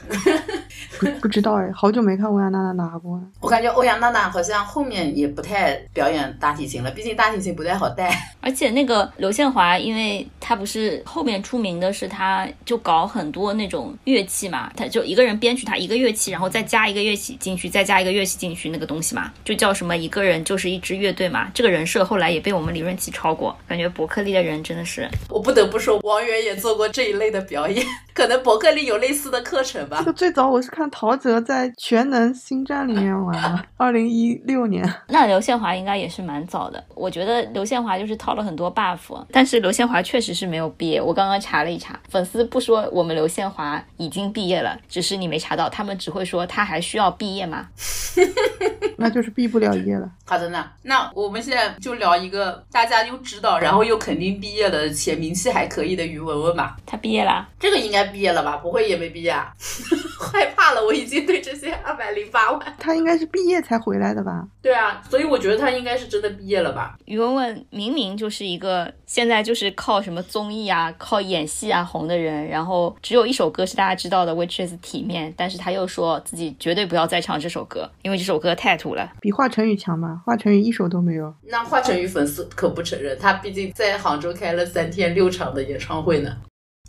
[0.99, 3.23] 不不知道哎，好久没看欧阳娜娜拉过了。
[3.39, 8.09] 我感觉欧阳娜娜好像后面也不太表演大提琴了，毕竟大提琴不太好带。
[8.41, 21.49] 而且那个刘宪华，因为他不是后面出名的是，他就搞很多那种乐器嘛，他就一个人编曲，他一个乐器，然后再加一个乐器进去，再加一个乐器进去，那个东西嘛，就叫什么一个人就是一支乐队嘛。
[21.53, 30.05] 这个人设后来也被我们李润琪超过，感觉伯克利的人真的是我不得不说，王源也做过这一类的表演，可能伯克利有类似的课程吧这。
[30.05, 34.79] 个最早我是看陶喆在《全能星战》里面玩的，二零一六年。
[35.07, 41.01] 那刘宪华应该也是蛮早的，我觉得刘宪华就是套了很多 buff，但是刘宪华确实是没有毕业。
[41.01, 47.67] 我刚刚查了一查，粉丝不说我们刘宪华已经毕业了，只是你没查到，他们只会说他还需要毕业吗？
[48.97, 50.09] 那就是毕不了业了。
[50.25, 56.75] 好的呢，那我们现在就聊一个大家又知道，然后又肯定毕业的且名气还可以的于文文吧。
[56.85, 57.47] 他毕业啦？
[57.59, 58.57] 这个应该毕业了吧？
[58.57, 59.53] 不会也没毕业啊？
[60.19, 62.75] 害怕了，我已经对这些二百百零八万。
[62.79, 64.47] 他应该是毕业才回来的吧？
[64.61, 66.97] 对啊，所以我觉得他应该是真的毕业了吧？
[67.05, 79.11] 于文文明明就是一个现在就是靠什么综艺啊、靠演戏啊红的人，然后只有一首歌是大家知道的《Which Is 体面》，但是他又说自己绝对不要再唱这首歌，因为这首歌太土了。
[79.19, 80.21] 比华晨宇强吧？
[80.23, 81.33] 华晨宇一首都没有。
[81.47, 86.37] 那华晨宇粉丝可不承认，他毕竟在杭州开了三天六场的演唱会呢。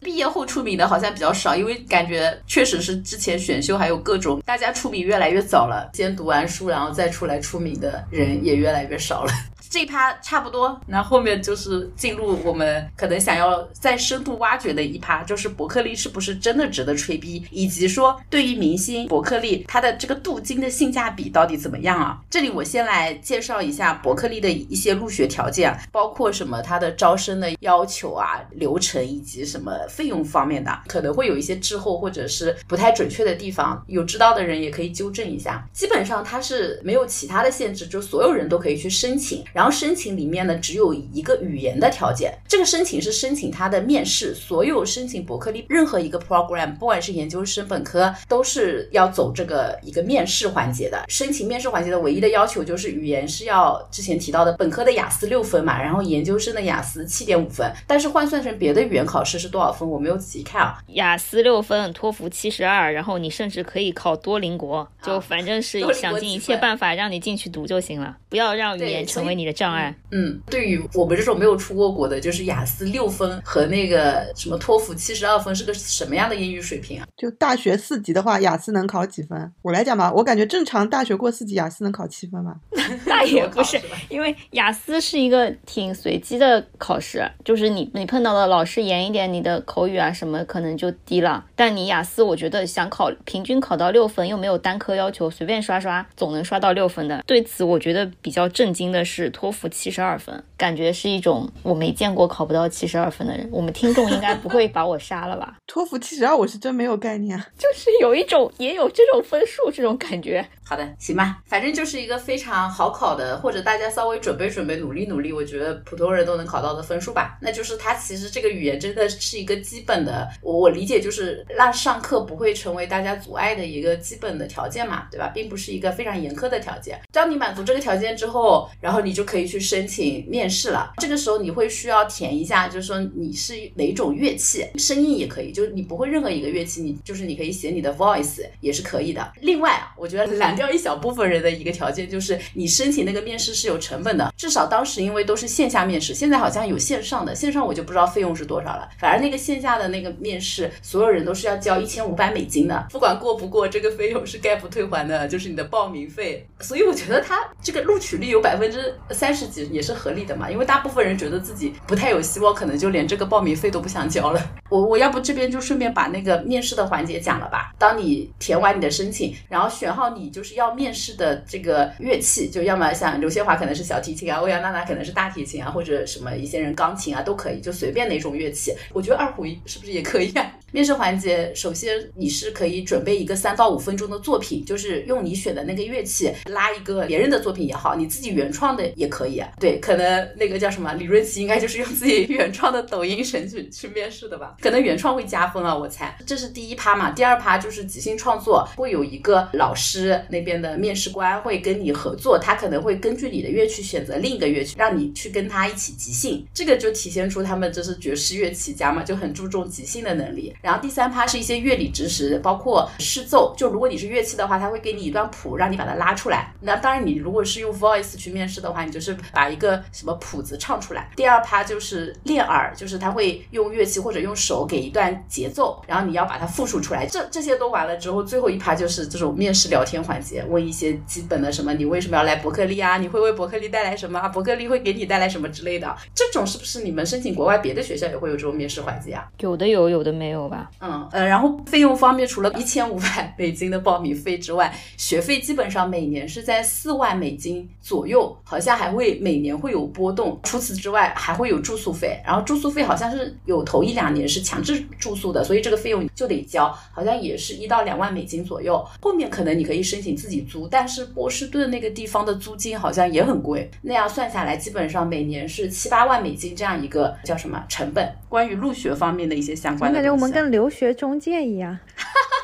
[0.01, 9.33] 毕业后出名的好像比较少，因为感觉确实是之前选秀还有各种，大家出名越来越早了，先读完书然后再出来出名的人也越来越少了。
[9.73, 22.21] 这趴差不多，那后面就是进入我们可能想要再深度挖掘的一趴，就是伯克利是不是真的值得吹逼，以及说对于明星伯克利它的这个镀金的性价比到底怎么样啊？
[22.29, 35.67] 这里我先来介绍一下伯克利的一些入学条件，包括什么它的招生的要求啊、流程以及什么费用方面的，可能会有一些滞后或者是不太准确的地方，有知道的人也可以纠正一下。
[35.73, 39.45] 基本上它是没有其他的限制，就所有人都可以去申请。
[39.53, 42.33] 然后申请里面呢，只有一个语言的条件。
[42.49, 51.05] 这个申请是申请他的面试，所有申请伯克利任何一个 program，不管是研究生、本科，都是要走这个一个面试环节的。
[51.09, 57.71] 申请面试环节的唯一的要求就是语言是要之前提到的本科的雅思六分嘛，然后研究生的雅思七点五分。
[57.87, 60.79] 但是换算成别的语言考试是多少分，我没有仔细看啊。
[60.89, 69.95] 雅思六分，托福七十二，然后你甚至可以考多邻国，就反正是想尽一切办法让你进去读就行了，不要让语言成为你的障碍。
[70.11, 77.07] 嗯，对于我们这种没有出过国的，就是雅思六分和那个什么托福七十二分是个什么样的英语水平啊？
[77.17, 79.53] 就大学四级的话，雅思能考几分？
[79.63, 82.55] 我来讲吧，我感觉正常大学过四级，雅思能考七分吧。
[83.07, 91.45] 那也不是，因为雅思是一个挺随机的考试，就是你你碰到的老师严一点，你的口语啊什么可能就低了。
[91.55, 97.23] 但你雅思，我觉得想考平均考到六分，又没有单科要求，随便刷刷总能刷到六分的。
[97.25, 103.49] 对此，我觉得比较震惊的是托福七十二分，感觉是一种我没见过考不到七十二分的人。
[103.53, 105.57] 我们听众应该不会把我杀了吧？
[105.69, 110.45] 托福七十二，我是真没有概念，就是有一种也有这种分数这种感觉。
[110.71, 117.37] 好的，行吧，反正就是一个非常好考的，或者大家稍微准备准备，努力努力，我觉得普通人都能考到的分数吧。
[117.43, 125.33] 那就是它其实这个语言真的是一个基本的，我我理解就是让上课不会成为大家阻碍的一个基本的条件嘛，对吧？
[125.35, 127.01] 并不是一个非常严苛的条件。
[127.13, 130.93] 当你满足这个条件之后，然后你就可以去申请面试了。
[130.99, 139.33] 这个时候你会需要填一下，就是说你是哪种乐器，声音也可以，就是你不会任何一个乐器，你就是你可以写你的 voice 也是可以的。
[139.41, 140.60] 另外，我觉得蓝。
[140.61, 148.87] 掉一小部分人的一个条件就是你申请那个面试是有成本的，至少当时因为都是线下面试，现在好像有线上的，线上我就不知道费用是多少了。
[148.99, 156.47] 反正那个线下的那个面试，所有人都是要交一千五百美金的，不管过不过，这个费用是概不退还的，就是你的报名费。
[156.61, 164.51] 所以我觉得他这个录取率有百分之三十几也是合理的嘛，因为大部分人觉得自己不太有希望，可能就连这个报名费都不想交了。
[164.69, 167.73] 我我要不这边就顺便把那个面试的环节讲了吧。
[167.79, 170.50] 当你填完你的申请，然后选好你就是。
[170.57, 178.75] 要面试的这个乐器，就要么像刘宪华可能是小提琴啊，欧阳娜娜可能是大提琴啊，或者什么一些人钢琴啊都可以，就随便哪种乐器。
[178.93, 180.53] 我觉得二胡是不是也可以啊？
[180.73, 189.43] 面试环节，首先你是可以准备一个三到五分钟的作品，就是用你选的那个乐器拉一个别人的作品也好，你自己原创的也可以。
[189.59, 194.55] 对，可能那个叫什么李瑞琪，应该就是用自己原创的抖音神曲去面试的吧？
[194.61, 196.17] 可能原创会加分啊，我猜。
[196.25, 206.47] 这是第一趴嘛，第二趴就是即兴创作，会有一个老师那那边的面试官会跟你合作，他可能会根据你的乐曲选择另一个乐曲，让你去跟他一起即兴。
[206.55, 210.55] 这个就体现出他们这是爵士乐起家嘛，就很注重即兴的能力。
[210.63, 213.55] 然后第三趴是一些乐理知识，包括试奏。
[213.55, 216.55] 就如果你是乐器的话，他会给你一段谱，让你把它拉出来。
[216.61, 221.11] 那当然，你如果是用 voice 去面试的话，你就是把一个什么谱子唱出来。
[221.17, 227.05] 第二趴就是练耳，就是他会用乐器或者用手给一段节奏，然后你要把它复述出来。
[227.07, 232.99] 这这些都完了之后，最后一趴就是这种面试聊天环节，问一些基本的什么，你为什么要来伯克利啊？
[232.99, 234.21] 你会为伯克利带来什么？
[234.29, 235.97] 伯克利会给你带来什么之类的。
[236.15, 239.27] 这种是不是你们申请国外别的学校也会有这种面试环节啊？
[239.41, 240.71] 有的有，有的没有吧？
[240.81, 241.09] 嗯。
[241.13, 250.39] 呃，然后费用方面，除了一千五百美金的报名费之外，学费基本上每年是在四万美金左右，好像还会每年会有波动。
[250.43, 258.85] 除此之外，还会有住宿费，然后住宿费好像是有头一两年是强制住宿的，所以这个费用就得交，好像也是一到两万美金左右。
[259.01, 268.07] 后面可能你可以申请自己租，但是波士顿那个地方的租金好像也很贵，那样算下来，基本上每年是七八万美金这样一个叫什么成本？
[268.29, 270.91] 关于入学方面的一些相关的，感觉我们跟留学。
[271.01, 271.79] 中介一样，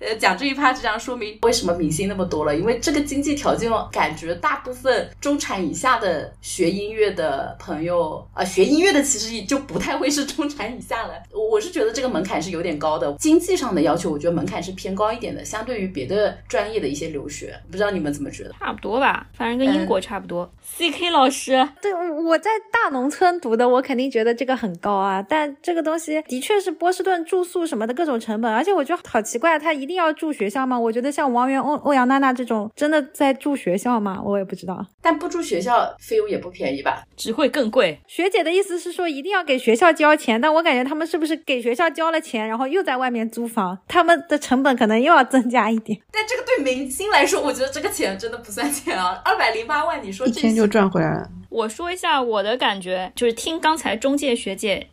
[0.00, 11.14] 呃，讲这一趴就想说明为什么明星那么多了，因为这个经济条件，感觉大部分中产以下的学音乐的朋友啊、学音乐的其实也就不太会是中产以下了。
[11.32, 18.54] 我是觉得这个门槛是有点高的，经济上的要求，我觉得门槛是偏高一点的，相对于别的专业的一些留学，不知道你们怎么觉得？
[18.58, 20.50] 差不多吧，反正跟英国差不多。
[20.76, 25.24] CK 老师，对，我在大农村读的，我肯定觉得这个很高啊。
[25.28, 30.78] 但这个东西的确是波士顿住宿什么的各种成本，而且我觉得好奇怪，他一定要住学校吗？
[30.78, 34.22] 我觉得像王源、欧欧阳娜娜这种，真的在住学校吗？
[34.24, 34.86] 我也不知道。
[35.02, 37.02] 但不住学校费用也不便宜吧？
[37.16, 37.98] 只会更贵。
[38.06, 45.98] 学姐的意思是说一定要给学校交钱，但我感觉他们是不是给学校交了钱，然后又在外面租房，他们的成本可能又要增加一点。
[46.12, 51.28] 但这个对明星来说，我觉得这个钱真的不算钱啊，二百零八万，你说这一天就赚回来了。
[51.50, 54.86] 我说一下我的感觉，就是听刚才中介学姐、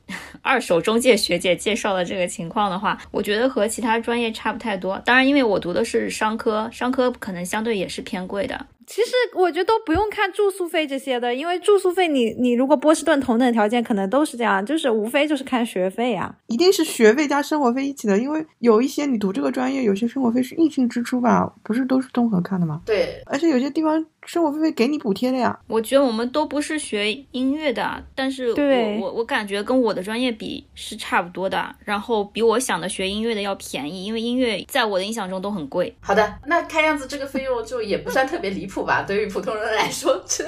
[0.46, 5.02] 二手中介学姐介绍的这个情况的话，我觉得和其他专业差不太多。
[5.04, 8.68] 当然，因为我读的是商科，商科可能相对也是偏贵的。
[8.88, 22.82] 其实我觉得都不用看住宿费这些的，因为住宿费你你如果波士顿同等条件，可能都是这样，就是无非就是看学费呀、一定是学费加生活费一起的，因为有一些你读这个专业，有些生活费是硬性支出吧，不是都是综合看的吗？
[22.86, 25.58] 对，而且有些地方生活费会给你补贴的呀。
[25.68, 35.96] 我觉得我们都不是学音乐的，但是对我我我感觉跟我的专业比是差不多的，然后比我想的学音乐的要便宜，因为音乐在我的印象中都很贵。
[36.00, 39.04] 好的，那看样子这个费用就也不算特别离谱吧？
[39.04, 40.44] 对于普通人来说， 这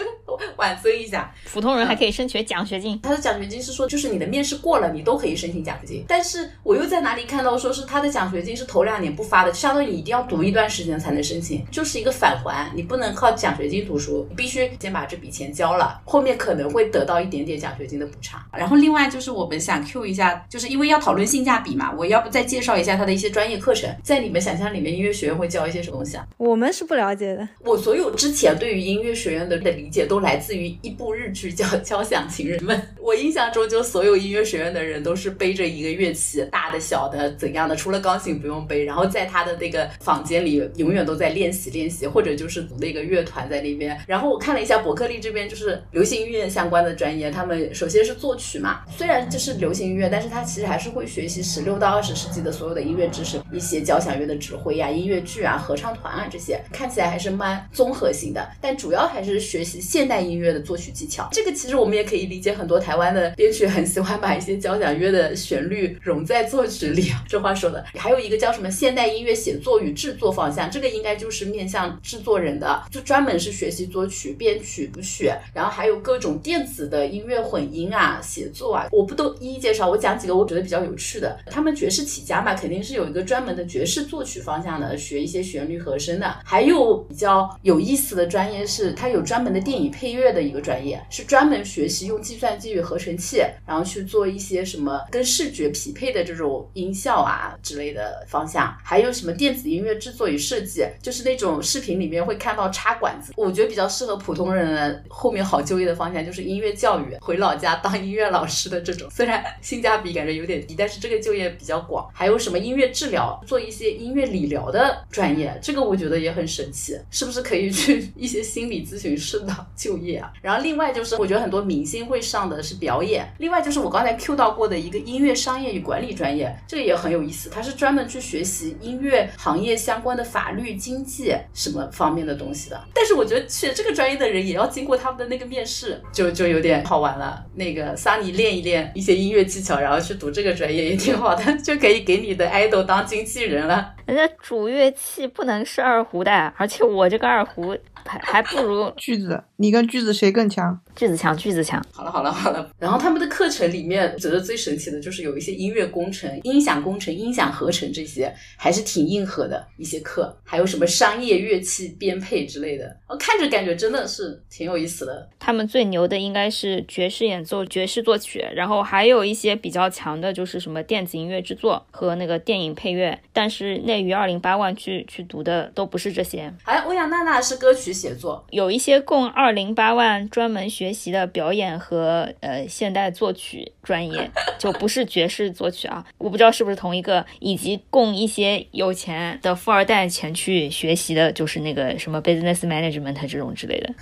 [0.55, 1.33] 晚尊一下。
[1.45, 6.05] 普通人还可以申请奖学金，他的奖学金是说，就是你的面试过了，你都可以申请奖学金。
[6.07, 18.41] 但是我又在哪里看到说是他的奖学金是头两年不发的，相当于你一定要读一段时间才能申请，就是一个返还，你不能靠奖学金读书，你必须先把这笔钱交了，后面可能会得到一点点奖学金的补偿。
[18.51, 26.27] 然后另外就是我们想 Q 一下，就是因为要讨论性价比嘛，我要不再介绍一下他的一些专业课程，在你们想象里面，音乐学院会教一些什么东西啊？
[26.37, 27.47] 我们是不了解的。
[27.63, 32.75] 我所有之前对于音乐学院的的理解都来自于一部日剧叫《交响情人们》。
[32.99, 38.83] 我印象中，就所有音乐学院的人都是背着一个乐器，大的、小的、怎样的，除了钢琴不用背。
[38.83, 43.97] 然后在他的那个房间里，永远都在练习练习，或者就是组那个乐团在那边。
[44.07, 58.47] 然后我看了一下伯克利这边，就是流行音乐相关的专业，他们首先是作曲嘛， 虽然这是流行音乐，但是他其实还是会学习十六到二十世纪的所有的音乐知识，一些交响乐的指挥啊、音乐剧啊、合唱团啊这些，看起来还是蛮综合心的。
[58.61, 61.27] 但主要还是学习现代音乐的作曲技巧。
[61.31, 67.11] 这个其实我们也可以理解，很多台湾的编曲很喜欢把一些交响乐的旋律融在作曲里。
[67.27, 81.37] 这话说的，还有一个叫什么现代音乐写作与制作方向，这个应该就是面向制作人的，就专门是学习作曲、编曲、谱曲，然后还有各种电子的音乐混音啊、写作啊，我不都一一介绍，我讲几个我觉得比较有趣的。
[81.47, 86.35] 他们爵士起家嘛，肯定是有一个专门的爵士作曲方向的，学一些旋律和声的。
[86.43, 98.73] 还有比较有意思的专业是，它有专门的电影配乐的一个专业，是专门学习用计算机与合成器，然后去做一些什么跟视觉匹配的这种音效啊之类的方向。
[98.83, 112.07] 还有什么电子音乐制作与设计，就是那种视频里面会看到插管子，我觉得比较适合普通人后面好就业的方向就是音乐教育，回老家当音乐老师的这种，虽然性价比感觉有点低，但是这个就业比较广。
[112.13, 120.31] 还有什么音乐治疗，做一些音乐理疗的专业，这个我觉得也很神奇，是不是可以去一些心理咨询师的就业啊？
[120.41, 132.81] 然后另外就是我觉得很多明星会上的是表演，另外就是我刚才 Q 到过的一个音乐商业与管理专业，这个也很有意思，它是专门去学习音乐行业相关的法律、经济什么方面的东西的。
[132.93, 137.43] 但是我觉得学这个专业的人也要经过他们的那个面试，就就有点好玩了。
[137.55, 143.93] 那个桑尼练一练一些音乐技巧，然后去读这个专业也挺好的，就可以给你的 idol 当经纪人了。
[144.07, 147.77] 人家主乐器不能是二胡的，而且我这个二胡
[148.07, 150.79] 还还不如 句子，你跟句子谁更强？
[150.95, 151.83] 句子强，句子强。
[151.91, 165.29] 好了好了好了，然后他们的课程里面，我觉得最神奇的就是有一些音乐工程、音响工程、音响合成这些，还是挺硬核的一些课，还有什么商业乐器编配之类的，我看着感觉真的是挺有意思的。
[165.37, 173.19] 他们最牛的应该是爵士演奏、爵士作曲，然后还有一些比较强的，就是什么电子音乐制作和那个电影配乐。
[173.31, 184.29] 但是内娱二零八万去去读的都不是这些，哎，欧阳娜娜是歌曲写作，有一些供二零八万专门学习的表演和呃现代作曲专业，
[184.59, 193.93] 就不是爵士作曲啊，我不知道是不是同一个，以及供一些有钱的富二代前去学习的，就是那个什么 business management 这种之类的。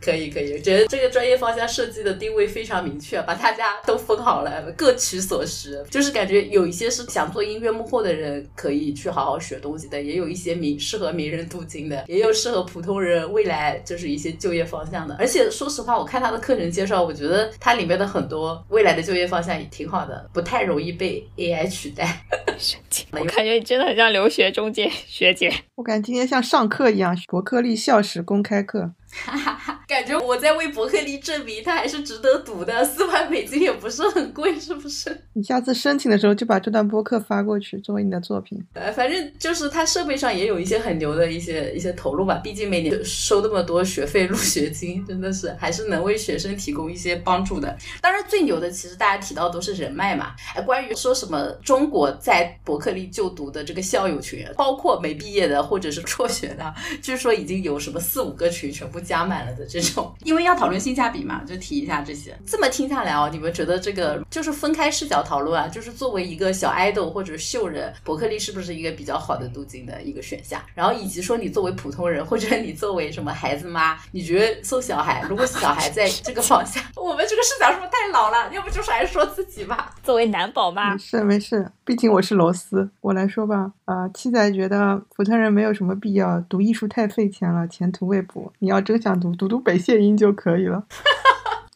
[0.00, 5.70] 可 以可以，我觉得这个专业方向设计的定位非常明确，把大家都分好了，各取所需。
[5.90, 15.14] 就是感觉有一些是想做音乐幕后的人可以以去好好学东西的，也有一些名适合名人镀金的，也有适合普通人未来就是一些就业方向的。
[15.18, 22.24] 而且说实话，我看他的课程介绍，我觉得它里面的很多未来的就业方向也挺好的，不太容易被 AI 取代。
[22.56, 25.52] 学姐，我感觉你真的很像留学中介学姐。
[25.74, 28.92] 我感觉今天像上课一样，伯克利校史公开课。
[29.24, 35.16] 哈哈哈，感觉我在为伯克利证明它还是值得读的， 四万美金也不是很贵，是不是？
[35.32, 38.62] 你下次申请的时候就把这段播客发过去，作为你的作品。
[38.74, 47.76] 呃，反正就是它设备上也有一些很牛的一些一些投入吧，毕竟每年收那么多学费、入学金，真的是还是能为学生提供一些帮助的。
[48.00, 50.34] 当然，最牛的其实大家提到都是人脉嘛。
[50.54, 59.00] 哎，关于说什么中国在伯克利就读的这个校友群，包括没毕业的或者是辍学的，据说已经有什么四五个群全部。
[59.06, 62.36] 加满了的这种， 因为要讨论性价比嘛，就提一下这些。
[62.44, 65.68] 这么听下来哦，你们觉得这个就是分开视角讨论啊？
[65.68, 70.60] 就是作为一个小爱豆或者秀人，伯克利是不是一个比较好的镀金的一个选项？
[70.74, 78.52] 然后以及说你作为普通人，或者你作为什么孩子妈，你觉得送小孩，如果小孩在这个方向， 我们这个视角是不是太老了？
[78.52, 79.94] 要不就是还是说自己吧。
[80.02, 83.72] 作为男宝妈，没事没事，毕竟我是螺丝，我来说吧。
[83.84, 88.52] 啊，七仔觉得普通人没有什么必要读艺术，太费钱了，前途未卜。
[88.58, 90.84] 你要真想读，读读北线音就可以了。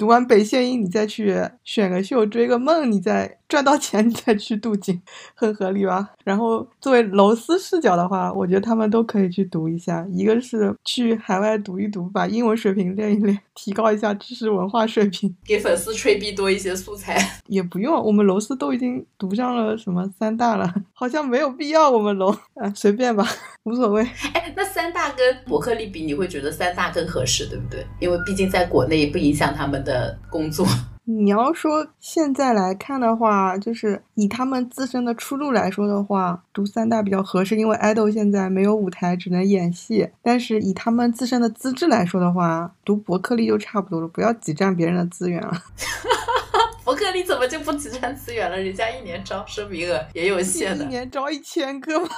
[0.01, 4.99] 读完北线音，你再去选个秀，追个梦，你再赚到钱，你再去镀金，
[5.35, 6.09] 很合理吧？
[6.25, 10.07] 然后作为楼丝视角的话，我觉得他们都可以去读一下。
[10.11, 17.19] 一个是去海外读一读，把英文水平练一练，提高一下知识文化水平，给粉丝吹逼多一些素材。
[17.49, 21.91] 也不用，我们楼丝都已经读上了什么三大了，好像没有必要。
[21.91, 23.27] 我们楼啊，随便吧，
[23.65, 24.03] 无所谓。
[24.33, 27.85] 哎，那三大跟伯克利比，你会觉得三大更合适，对不对？
[28.01, 29.90] 因为毕竟在国内不影响他们的。
[29.91, 30.65] 的工作，
[31.05, 40.09] 你要说现在来看的话，就是以他们自身的出路来说的话，读三大比较合适，因为爱豆现在没有舞台，只能演戏。
[40.23, 45.53] 但是以他们自身的资质来说的话，读伯克利就差不多了，不要挤占别人的资源了。
[46.85, 48.57] 伯克利怎么就不挤占资源了？
[48.57, 52.09] 人家一年招生名额也有限的，一年招一千个吗？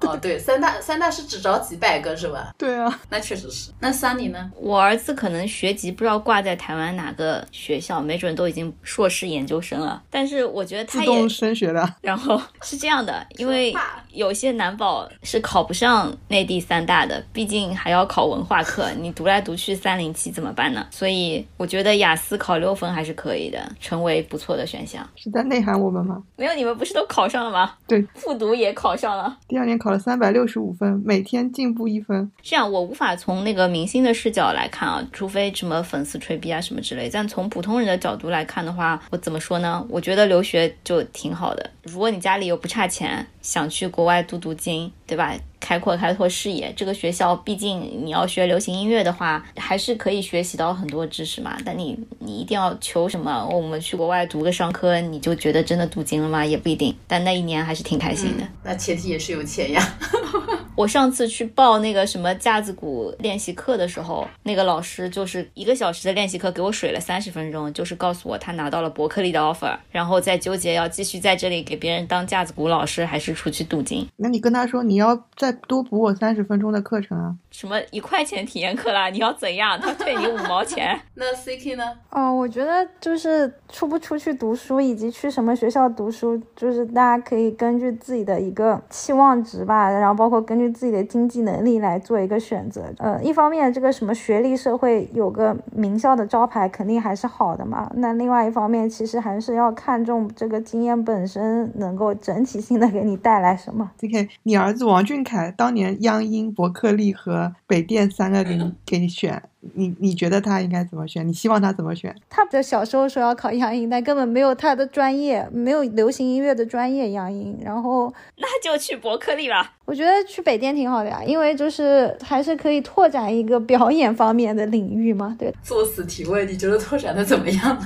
[0.00, 2.52] 哦，对，三大三大是只招几百个是吧？
[2.58, 3.70] 对啊，那确实是。
[3.78, 4.50] 那 Sunny 呢？
[4.56, 10.02] 我儿子可能学籍不知道挂在台湾哪个学校，没准都已经硕士研究生了。
[10.10, 11.94] 但是我觉得他也升学的。
[12.00, 13.74] 然后是这样的，因为
[14.12, 20.86] 有些男宝是考不上内地三大的，毕竟还要考文化课，你读来读去三零七怎么办呢？
[20.90, 24.11] 所以我觉得雅思考六分还是可以的，成为。
[24.20, 26.22] 不错的选项是在内涵我们吗？
[26.36, 27.74] 没有，你们不是都考上了吗？
[27.86, 32.30] 对，复读也考上了，第二年考了三百六十五分，每天进步一分。
[32.42, 37.08] 这样我无法从那个明星的视角来看啊，除非什么粉丝吹逼啊什么之类。
[37.08, 39.86] 但从普通人的角度来看的话，我怎么说呢？
[39.88, 41.70] 我觉得留学就挺好的。
[41.84, 45.34] 如果你家里又不差钱，想去国外镀镀金，对吧？
[45.60, 51.58] 开阔开拓视野，这个学校毕竟你要学流行音乐的话，还是可以学习到很多知识嘛。
[51.66, 53.46] 但你你一定要求什么？
[53.46, 56.42] 我们去国外读个商科，你就觉得真的镀金了吗？
[56.42, 56.96] 也不一定。
[57.06, 58.48] 但那一年还是挺开心的。
[58.64, 59.86] 那前提也是有钱呀。
[60.74, 74.08] 我上次去报那个什么架子鼓练习课的时候，那个老师就是一个小时的练习课给我水了三十分钟，就是告诉我他拿到了伯克利的 offer，然后再纠结要继续在这里给别人当架子鼓老师，还是出去镀金。
[74.16, 77.34] 那你跟他说你要再多补我三十分钟的课程啊？
[77.50, 79.08] 什么一块钱体验课啦？
[79.10, 79.78] 你要怎样？
[79.80, 80.98] 他退你五毛钱？
[81.14, 81.84] 那 C K 呢？
[82.10, 92.82] 哦，我觉得就是出不出去读书，以及去什么学校读书，就是大家可以根据自己的一个期望值吧，然后包括根据自己的经济能力来做一个选择。
[92.98, 97.90] 呃，一方面这个什么学历社会有个名校的招牌肯定还是好的嘛。
[97.96, 103.90] 那另外一方面，其实还是要看重这个经验本身能够整体性的给你带来什么。
[103.98, 109.42] C K，你儿子王俊凯当年央音、伯克利和北电三个给你给你选，
[109.74, 111.26] 你你觉得他应该怎么选？
[111.26, 112.14] 你希望他怎么选？
[112.28, 119.72] 他的小时候说要考央音，但根本没有他的专业，没有流行音乐的专业央音，然后 那就去伯克利吧。
[119.86, 125.34] 我觉得去北电挺好的呀，因为就是还是可以拓展一个表演方面的领域嘛。
[125.38, 127.78] 对，作死提问，你觉得拓展的怎么样？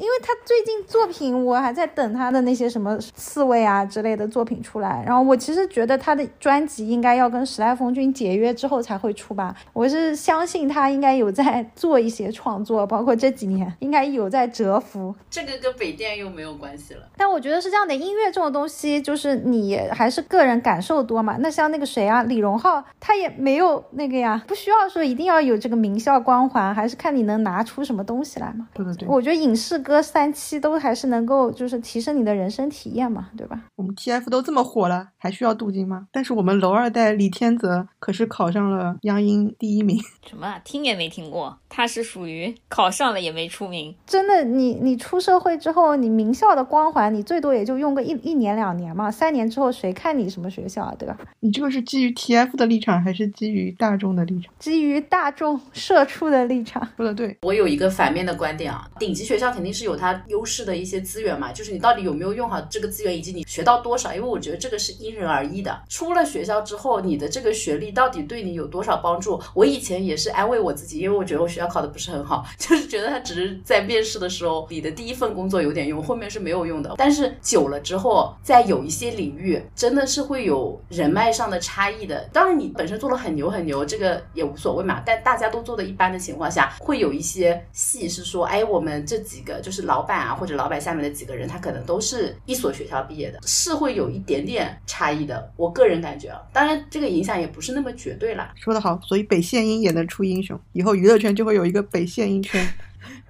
[0.00, 5.04] 因为他最近作品，我还在等他的那些什么刺猬啊之类的作品出来。
[5.06, 9.54] 然后我其实觉得他的专辑应该要跟时代峰峻解约之后才会出吧。
[9.74, 15.14] 我是相信他应该有在做一些创作，包括这几年应该有在蛰伏。
[15.28, 17.02] 这个跟北电又没有关系了。
[17.18, 21.36] 但我觉得是这样的，音乐这种东西就是你还是个人感受多嘛。
[21.40, 28.66] 那像那个谁啊，李荣浩，他也没有那个呀，不需要说一定要有这个名校光环，还是看你能拿出什么东西来嘛。
[28.72, 29.78] 对对对，我觉得影视。
[29.90, 33.60] 歌三期都还是能够就是提升你的人生体验嘛，对吧？
[33.74, 36.06] 我们 TF 都这么火了，还需要镀金吗？
[36.12, 40.60] 但是我们楼二代李天泽可是考上了央音第一名， 什么啊？
[40.62, 43.92] 听也没听过，他是属于考上了也没出名。
[44.06, 51.18] 真的，你你出社会之后，你名校的光环，你最多也就用个一一年两年嘛，三年之后谁看你什么学校啊，对吧？
[51.40, 54.54] 你这个是基于 TF 的立场，还是基于大众的立场？
[54.60, 56.86] 基于大众社畜的立场。
[56.96, 65.80] 说的对，我有一个反面的观点啊，顶级学校肯定是是有它优势的一些资源嘛，就是你到底有没有用好这个资源，以及你学到多少，因为我觉得这个是因人而异的。
[65.88, 69.40] 出了学校之后，你的这个学历到底对你有多少帮助？
[69.54, 76.94] 我以前也是安慰我自己，因为我觉得我学校考的不是很好， 就是觉得他只是在面试的时候，你的第一份工作有点用，后面是没有用的。
[76.98, 82.28] 但是久了之后，在有一些领域真的是会有人脉上的差异的。
[82.32, 85.02] 当然，你本身做的很牛很牛，这个也无所谓嘛。
[85.06, 95.52] 但大家都做的一般的情况下，会有一些戏是说，哎，我们这几个就是老板啊，或者老板下面的几个人，他可能都是一所学校毕业的，是会有一点点差异的。
[95.56, 98.52] 我个人感觉啊，当然这个影响也不是那么绝对啦。
[98.56, 102.66] 说得好，所以北线音也能出英雄，以后娱乐圈就会有一个北线音圈。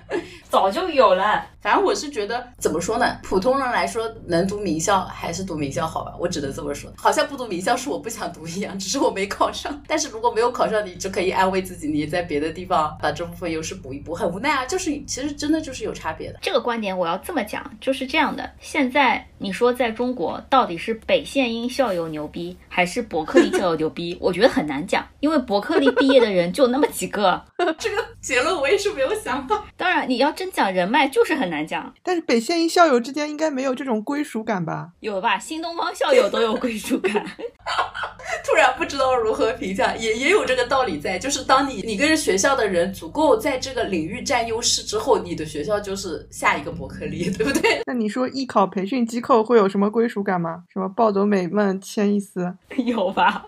[0.50, 3.06] 早就有了，反正我是觉得怎么说呢？
[3.22, 6.12] 普通人来说，能读名校还是读名校好吧？
[6.18, 6.90] 我只能这么说。
[6.96, 9.72] 好像不读名校是我不想读一样，只是我没考上。
[9.86, 14.12] 但是如果没有考上，你就可以安慰自己，你在别的地方把这部分优势补一补。
[14.12, 16.38] 很无奈啊，就是其实真的就是有差别的。
[16.42, 18.50] 这个观点我要这么讲，就是这样的。
[18.60, 24.18] 现在你说在中国到底是北线音校友牛逼，还是伯克利校友牛逼？
[24.20, 27.40] 我觉得很难讲，因为伯克利毕业的人就那么几个。
[27.78, 29.64] 这个结论我也是没有想到。
[29.76, 31.92] 当然，你要真讲人脉，就是很难讲。
[32.02, 34.88] 但是北线一校友之间应该没有这种归属感吧？
[35.00, 35.38] 有吧？
[35.38, 37.12] 新东方校友都有归属感。
[38.42, 41.18] 突然不知道如何评价，也也有这个道理在。
[41.18, 47.82] 就是当你你跟学校的人足够在这个领域占优势之后，你的学校就是下一个伯克利，对不对？
[47.84, 50.62] 那你说艺考培训机构会有什么归属感吗？
[50.72, 52.50] 什么暴走美梦、千亿丝？
[52.86, 53.44] 有吧？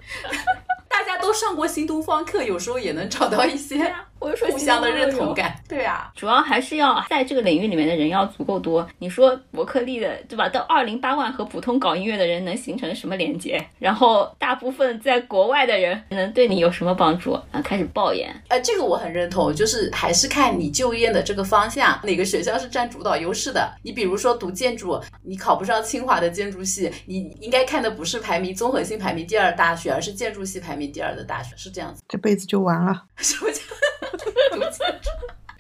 [0.91, 3.95] 大家都上过新东方课，有时候也能找到一些。
[4.23, 8.89] 我就说互相的认同感，对啊，主要还是要在这个领域里面的人要足够多。
[9.01, 10.49] 你说伯克利的，对吧？
[10.49, 13.65] 到二零八万和普通搞音乐的人能形成什么连接？
[13.81, 17.33] 然后大部分在国外的人能对你有什么帮助？
[17.33, 18.33] 啊，开始抱怨。
[18.49, 23.73] 呃，这个我很认同，就是还是看你就业的这个方向，哪个学校是占主导优势的。
[23.83, 32.03] 你比如说读建筑，你考不上清华的建筑系，你应该看的不是排名综合性排名第二大学，而是建筑系排名第二的大学，是这样子。
[32.09, 33.03] 这辈子就完了。
[33.17, 33.61] 什么叫？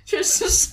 [0.04, 0.68] 确实是。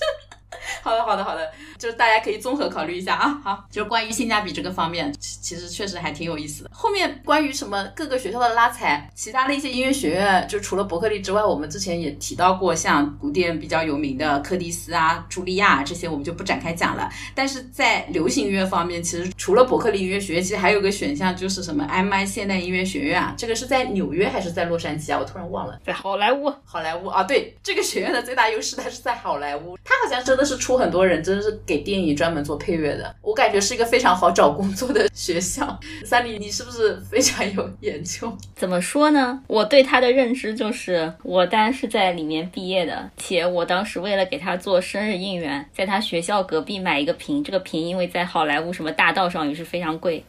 [0.82, 3.40] 好的，好的，好的，就是大家可以综合考虑一下啊。
[3.44, 6.70] 好，就是关于性价比这个方面，其实确实还挺有意思的。
[6.72, 17.08] 后面关于什么各个学校的拉踩，其他的一些音乐学院，就除了伯克利之外，我们之前也提到过，像古典比较有名的柯蒂斯啊、茱莉亚这些，我们就不展开讲了。
[17.34, 25.18] 但是在流行音乐方面，其实除了伯克利音乐学院，其实还有个选项就是什么 MI 现代音乐学院啊，这个是在纽约还是在洛杉矶啊？
[25.20, 33.14] 我突然忘了，在好莱坞，好莱坞啊，对，这个学院的最大优势它是在好莱坞，它好像真的是出很多人，真的是给电影专门做配乐的。
[33.22, 35.78] 我感觉是一个非常好找工作的学校。
[36.04, 38.32] 三里，你是不是非常有研究？
[38.54, 39.42] 怎么说呢？
[39.46, 50.24] 我对他的认知就是我当是在里面毕业的，且我当时为了给他做生日应援，在他学校隔壁买一个屏，这个屏因为在好莱坞什么大道上也是非常贵。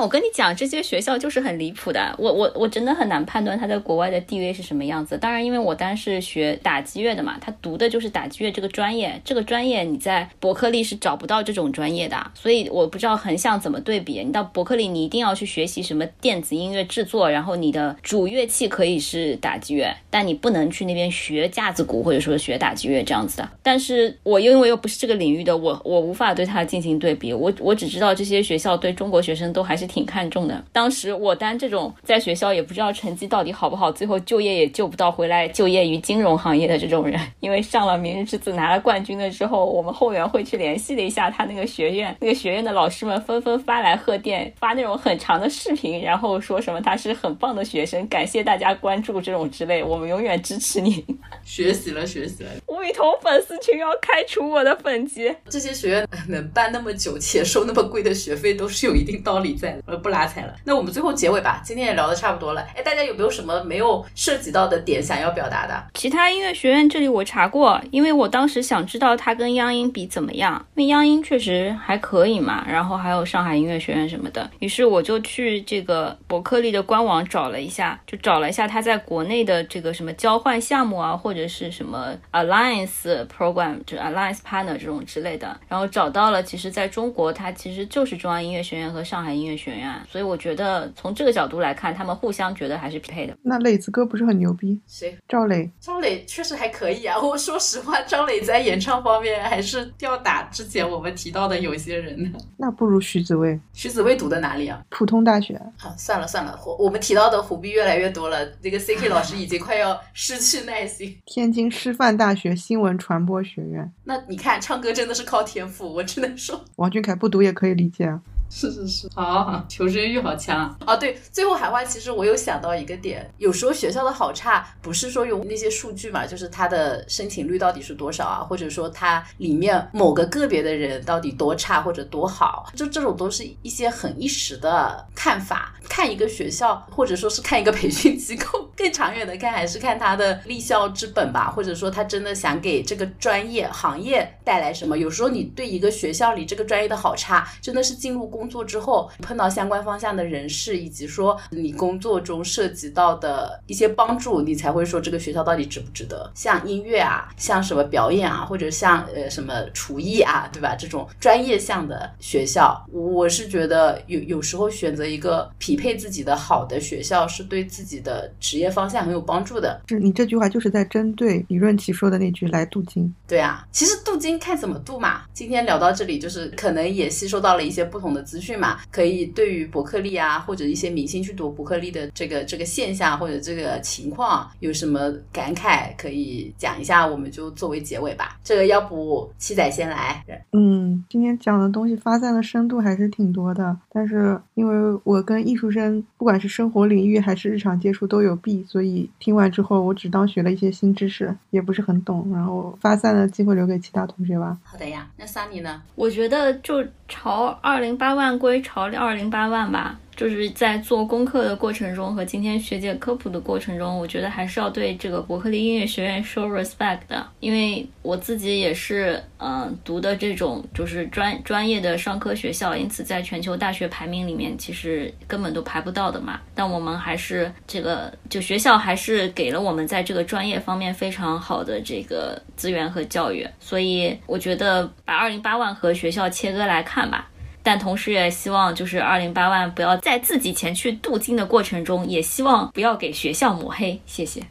[0.00, 2.14] 我跟你讲，这些学校就是很离谱的。
[2.18, 5.18] 我我我真的很难判断他在国外的地位是什么样子。
[5.18, 14.22] 当然，因为我当时学打击乐的嘛，他读的就是打击乐这个专业，这个专业你在伯克利是找不到这种专业的，所以我不知道横向怎么对比。
[14.22, 23.48] 你到伯克利，你一定要去学习什么电子音乐制作，然后你的主乐器可以是打击乐，但你不能去那边学架子鼓或者说学打击乐这样子的。
[23.62, 27.32] 但是我因为又不是这个领域的，我我无法对它进行对比。
[27.32, 30.64] 我我只知道这些学校对中国学生都还是挺看重的。
[30.70, 51.04] 当时我单这种在学校也不知道成绩到底好不好，最后就业也救不到，回来就业于金融行业的这种人，因为上了《明日之子》拿了冠军了之后，我们后援会去联系了一下他那个学院，那个学院的老师们纷纷发来贺电，发那种很长的视频，然后说什么他是很棒的学生，感谢大家关注这种之类，我们永远支持你。
[51.42, 52.50] 学习了，学习了。
[52.66, 55.34] 吴雨桐粉丝群要开除我的粉籍。
[55.48, 60.54] 这些学院能办那么久且收那么贵的学费，都是有一定道理在我就，不拉踩了。
[60.64, 62.66] 那我们最后结尾吧，今天也聊得差不多了。
[62.74, 65.74] 哎，大家有没有什么没有涉及到的点想要表达的？
[65.94, 72.64] 其他音乐学院这里我查过，因为我当时想知道它跟央音比怎么样，因为央音确实还可以嘛。
[72.68, 93.36] 然后还有上海音乐学院什么的，于是我就去这个伯克利的官网找了一下，就找了一下它在国内的这个什么交换项目啊，或者是什么 alliance program，就 alliance partner 这种之类的，然后找到了，其实在中国它其实就是中央音乐学院和上海音乐学院，所以我觉得从这个角度来看，他们互相觉得还是匹配的。
[93.42, 94.80] 那磊子哥不是很牛逼？
[94.86, 95.18] 谁？
[95.28, 95.68] 赵磊。
[95.80, 97.20] 赵磊确实还可以啊。
[97.20, 102.38] 我说实话，赵磊在演唱方面还是吊打之前我们提到的有些人呢。
[102.56, 103.58] 那不如徐子未。
[103.72, 104.80] 徐子未读的哪里啊？
[104.90, 105.54] 普通大学。
[105.54, 111.18] 啊，算了算了，我我们提到的虎逼越来越多了，这个 CK 老师已经快要失去耐心。
[111.26, 113.90] 天津师范大学新闻传播学院。
[114.04, 116.64] 那你看，唱歌真的是靠天赋，我只能说。
[116.76, 118.20] 王俊凯不读也可以理解啊。
[118.50, 120.96] 是是是，好好，求生欲好强啊！
[120.96, 135.74] 对，最后海外其实我有想到一个点，有时候学校的好差不是说用那些数据嘛，就是它的申请率到底是多少啊，或者说它里面某个个别的人到底多差或者多好，就这种都是一些很一时的看法。
[135.88, 144.98] 看一个学校，或者说是看一个培训机构，更长远的看还是看它的立校之本吧，或者说他真的想给这个专业行业带来什么。
[144.98, 148.37] 有时候你对一个学校里这个专业的好差，真的是进入。
[148.38, 156.30] 工作之后碰到相关方向的人士，以及说你工作中涉及到的一些帮助，你才会说这个学校到底值不值得。
[156.36, 160.76] 像音乐啊，像什么表演啊，或者像呃什么厨艺啊，对吧？
[160.78, 169.80] 这种专业项的学校，我是觉得有有时候选择一个匹配自己的好的学校，是对自己的职业方向很有帮助的。
[169.88, 173.12] 是你这句话就是在针对李润奇说的那句“来镀金”。
[173.26, 175.22] 对啊，其实镀金看怎么镀嘛。
[175.34, 178.27] 今天聊到这里，就是可能也吸收到了一些不同的。
[178.28, 188.38] 资讯嘛，可以对于伯克利啊，或者一些明星去读伯克利的这个这个现象或者这个情况有什么感慨，可以讲一下，我们就作为结尾吧。
[188.44, 190.22] 这个要不七仔先来。
[190.52, 202.30] 嗯，今天讲的东西发散的深度还是挺多的，但是因为我跟艺术生不管是生活领域还是日常接触都有弊，所以听完之后我只当学了一些新知识，也不是很懂。
[202.30, 204.58] 然后发散的机会留给其他同学吧。
[204.62, 205.80] 好的呀，那 Sunny 呢？
[205.94, 208.17] 我觉得就朝二零八。
[208.18, 226.40] 万归朝二零八万吧，就是在做功课的过程中和今天学姐科普的过程中，我觉得还是要对这个伯克利音乐学院 show respect 的，因为我自己也是嗯读的这种就是专专业的商科学校，因此在全球大学排名里面其实根本都排不到的嘛。
[226.54, 237.28] 但我们还是这个就学校还是给了我们在这个专业方面非常好的这个资源和教育，所以我觉得把二零八万和学校切割来看吧。
[237.62, 244.00] 但同时也希望，就是二零八万不要在自己前去镀金的过程中，也希望不要给学校抹黑。
[244.06, 244.42] 谢谢。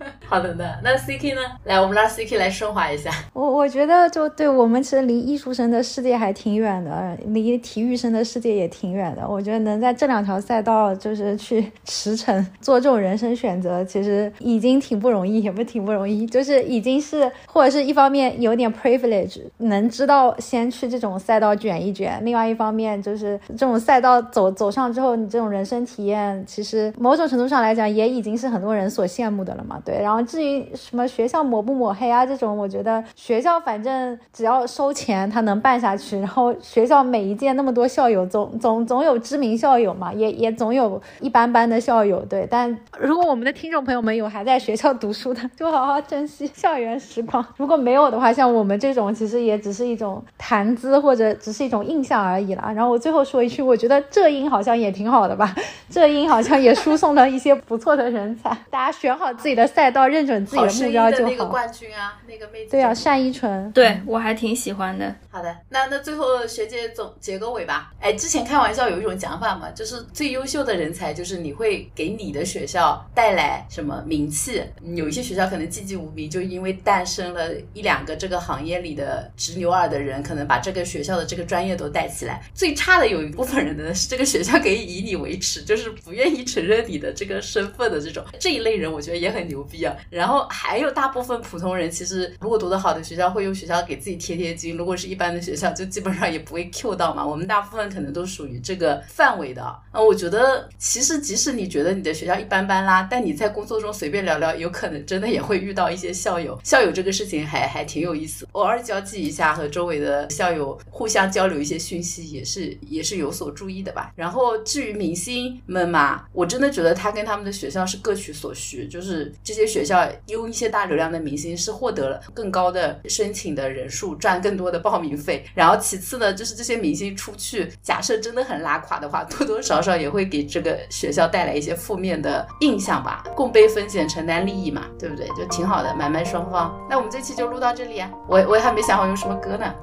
[0.26, 1.40] 好的呢，那 C K 呢？
[1.64, 3.10] 来，我们让 C K 来升华一下。
[3.32, 9.28] 我我觉得，就对我们其实离艺术生的世界还挺远的，离体育生的世界也挺远的。
[9.28, 29.78] 我觉得能在这两条赛道就是去驰骋，做这种人生选择，其实已经挺不容易，也不挺不容易，就是已经是或者是一方面有点 privilege，能知道先去这种赛道卷一卷；另外一方面就是这种赛道走走上之后，你这种人生体验，其实某种程度上来讲，也已经是很多人所羡慕的了嘛。
[29.84, 36.16] 对，对然后至于什么学校抹不抹黑啊这种，我觉得学校反正只要收钱，他能办下去。
[36.20, 42.20] 然后学校每一届那么多校友，总总总有知名校友嘛，也也总有一般般的校友。
[42.26, 47.44] 对，但如果我们的听众朋友们有还在学校读书的，就好好珍惜校园时光。
[47.56, 52.70] 如果没有的话，像我们这种，其实也只是一种谈资或者只是一种印象而已啦。
[52.72, 55.52] 然后我最后说一句，我觉得浙音好像也挺好的吧，
[55.88, 58.56] 浙音好像也输送了一些不错的人才。
[58.70, 59.66] 大家选好自己的。
[59.80, 61.30] 赛道认准自己的目标就好。
[61.30, 62.70] 那个冠军啊，那个妹子。
[62.70, 63.72] 对啊，单依纯。
[63.72, 65.14] 对我还挺喜欢的。
[65.30, 67.90] 好的，那那最后学姐总结个尾吧。
[67.98, 74.62] 哎，之前开玩笑有一种讲法嘛，就是最优秀的人才就是你会给你的学校带来什么名气。
[74.94, 82.42] 有一些学校可能寂寂无名，就因为诞生了一两个这个行业里的直牛耳的人，可能把这个学校的这个专业都带起来。
[82.52, 89.94] 最差的有一部分人呢，是这个学校可以以你为耻，就是不愿意承认你的这个身份的这种这一类人，我觉得也很牛逼啊。
[90.10, 97.24] 然后还有大部分普通人，其实如果读得好的学校会用学校给自己贴贴金，如果是一般的学校，就基本上也不会 Q 到嘛。
[97.24, 99.62] 我们大部分可能都属于这个范围的。
[99.62, 106.58] 啊，我觉得其实即使你觉得你的学校一般般啦，但你在工作中随便聊聊，有可能真的也会遇到一些校友。
[106.64, 114.12] 校友这个事情还还挺有意思，偶尔交际一下，和周围的校友互相交流一些讯息，也是也是有所注意的吧。
[114.16, 119.90] 然后至于明星们嘛，我真的觉得他跟他们的学校是各取所需，就是这些些学校。
[119.90, 125.44] 校用一些大流量的明星是获得了更高的申请的人数，赚更多的报名费。
[125.52, 133.24] 然后其次呢，就是这些明星出去，假设真的很拉垮的话，多多少少也会给这个学校带来一些负面的印象吧。
[133.34, 135.26] 共背风险，承担利益嘛，对不对？
[135.30, 136.72] 就挺好的，买卖双方。
[136.88, 139.74] 那我们这期就录到这里啊，我我也还没想好用什么歌呢。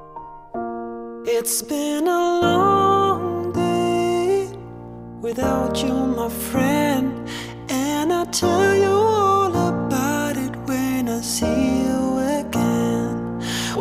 [1.26, 4.48] It's been a long day
[5.22, 7.12] without you, my friend.
[7.68, 9.27] And I tell you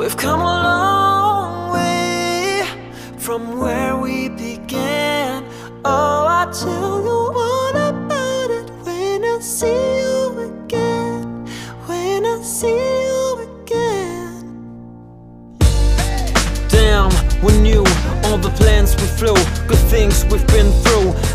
[0.06, 2.62] We've come a long way
[3.18, 5.44] from where we began.
[5.84, 11.44] Oh, I'll tell you all about it when I see you again.
[11.86, 14.46] When I see you again.
[16.68, 17.10] Damn,
[17.42, 17.82] we knew
[18.26, 19.34] all the plans we flew,
[19.66, 21.14] good things we've been through.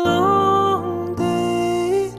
[0.00, 2.12] It's been a long day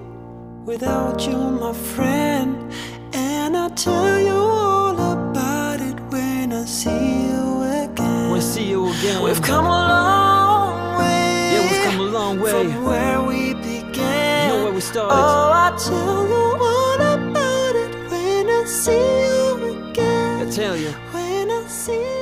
[0.65, 2.71] without you, my friend.
[3.13, 8.29] And I'll tell you all about it when I see you again.
[8.31, 9.23] We'll see you again.
[9.23, 11.53] We've come a long way.
[11.53, 12.51] Yeah, we've come a long way.
[12.51, 14.51] From where we began.
[14.51, 15.15] You know where we started.
[15.15, 20.47] Oh, I'll tell you all about it when I see you again.
[20.47, 20.91] I tell you.
[21.13, 22.20] When I see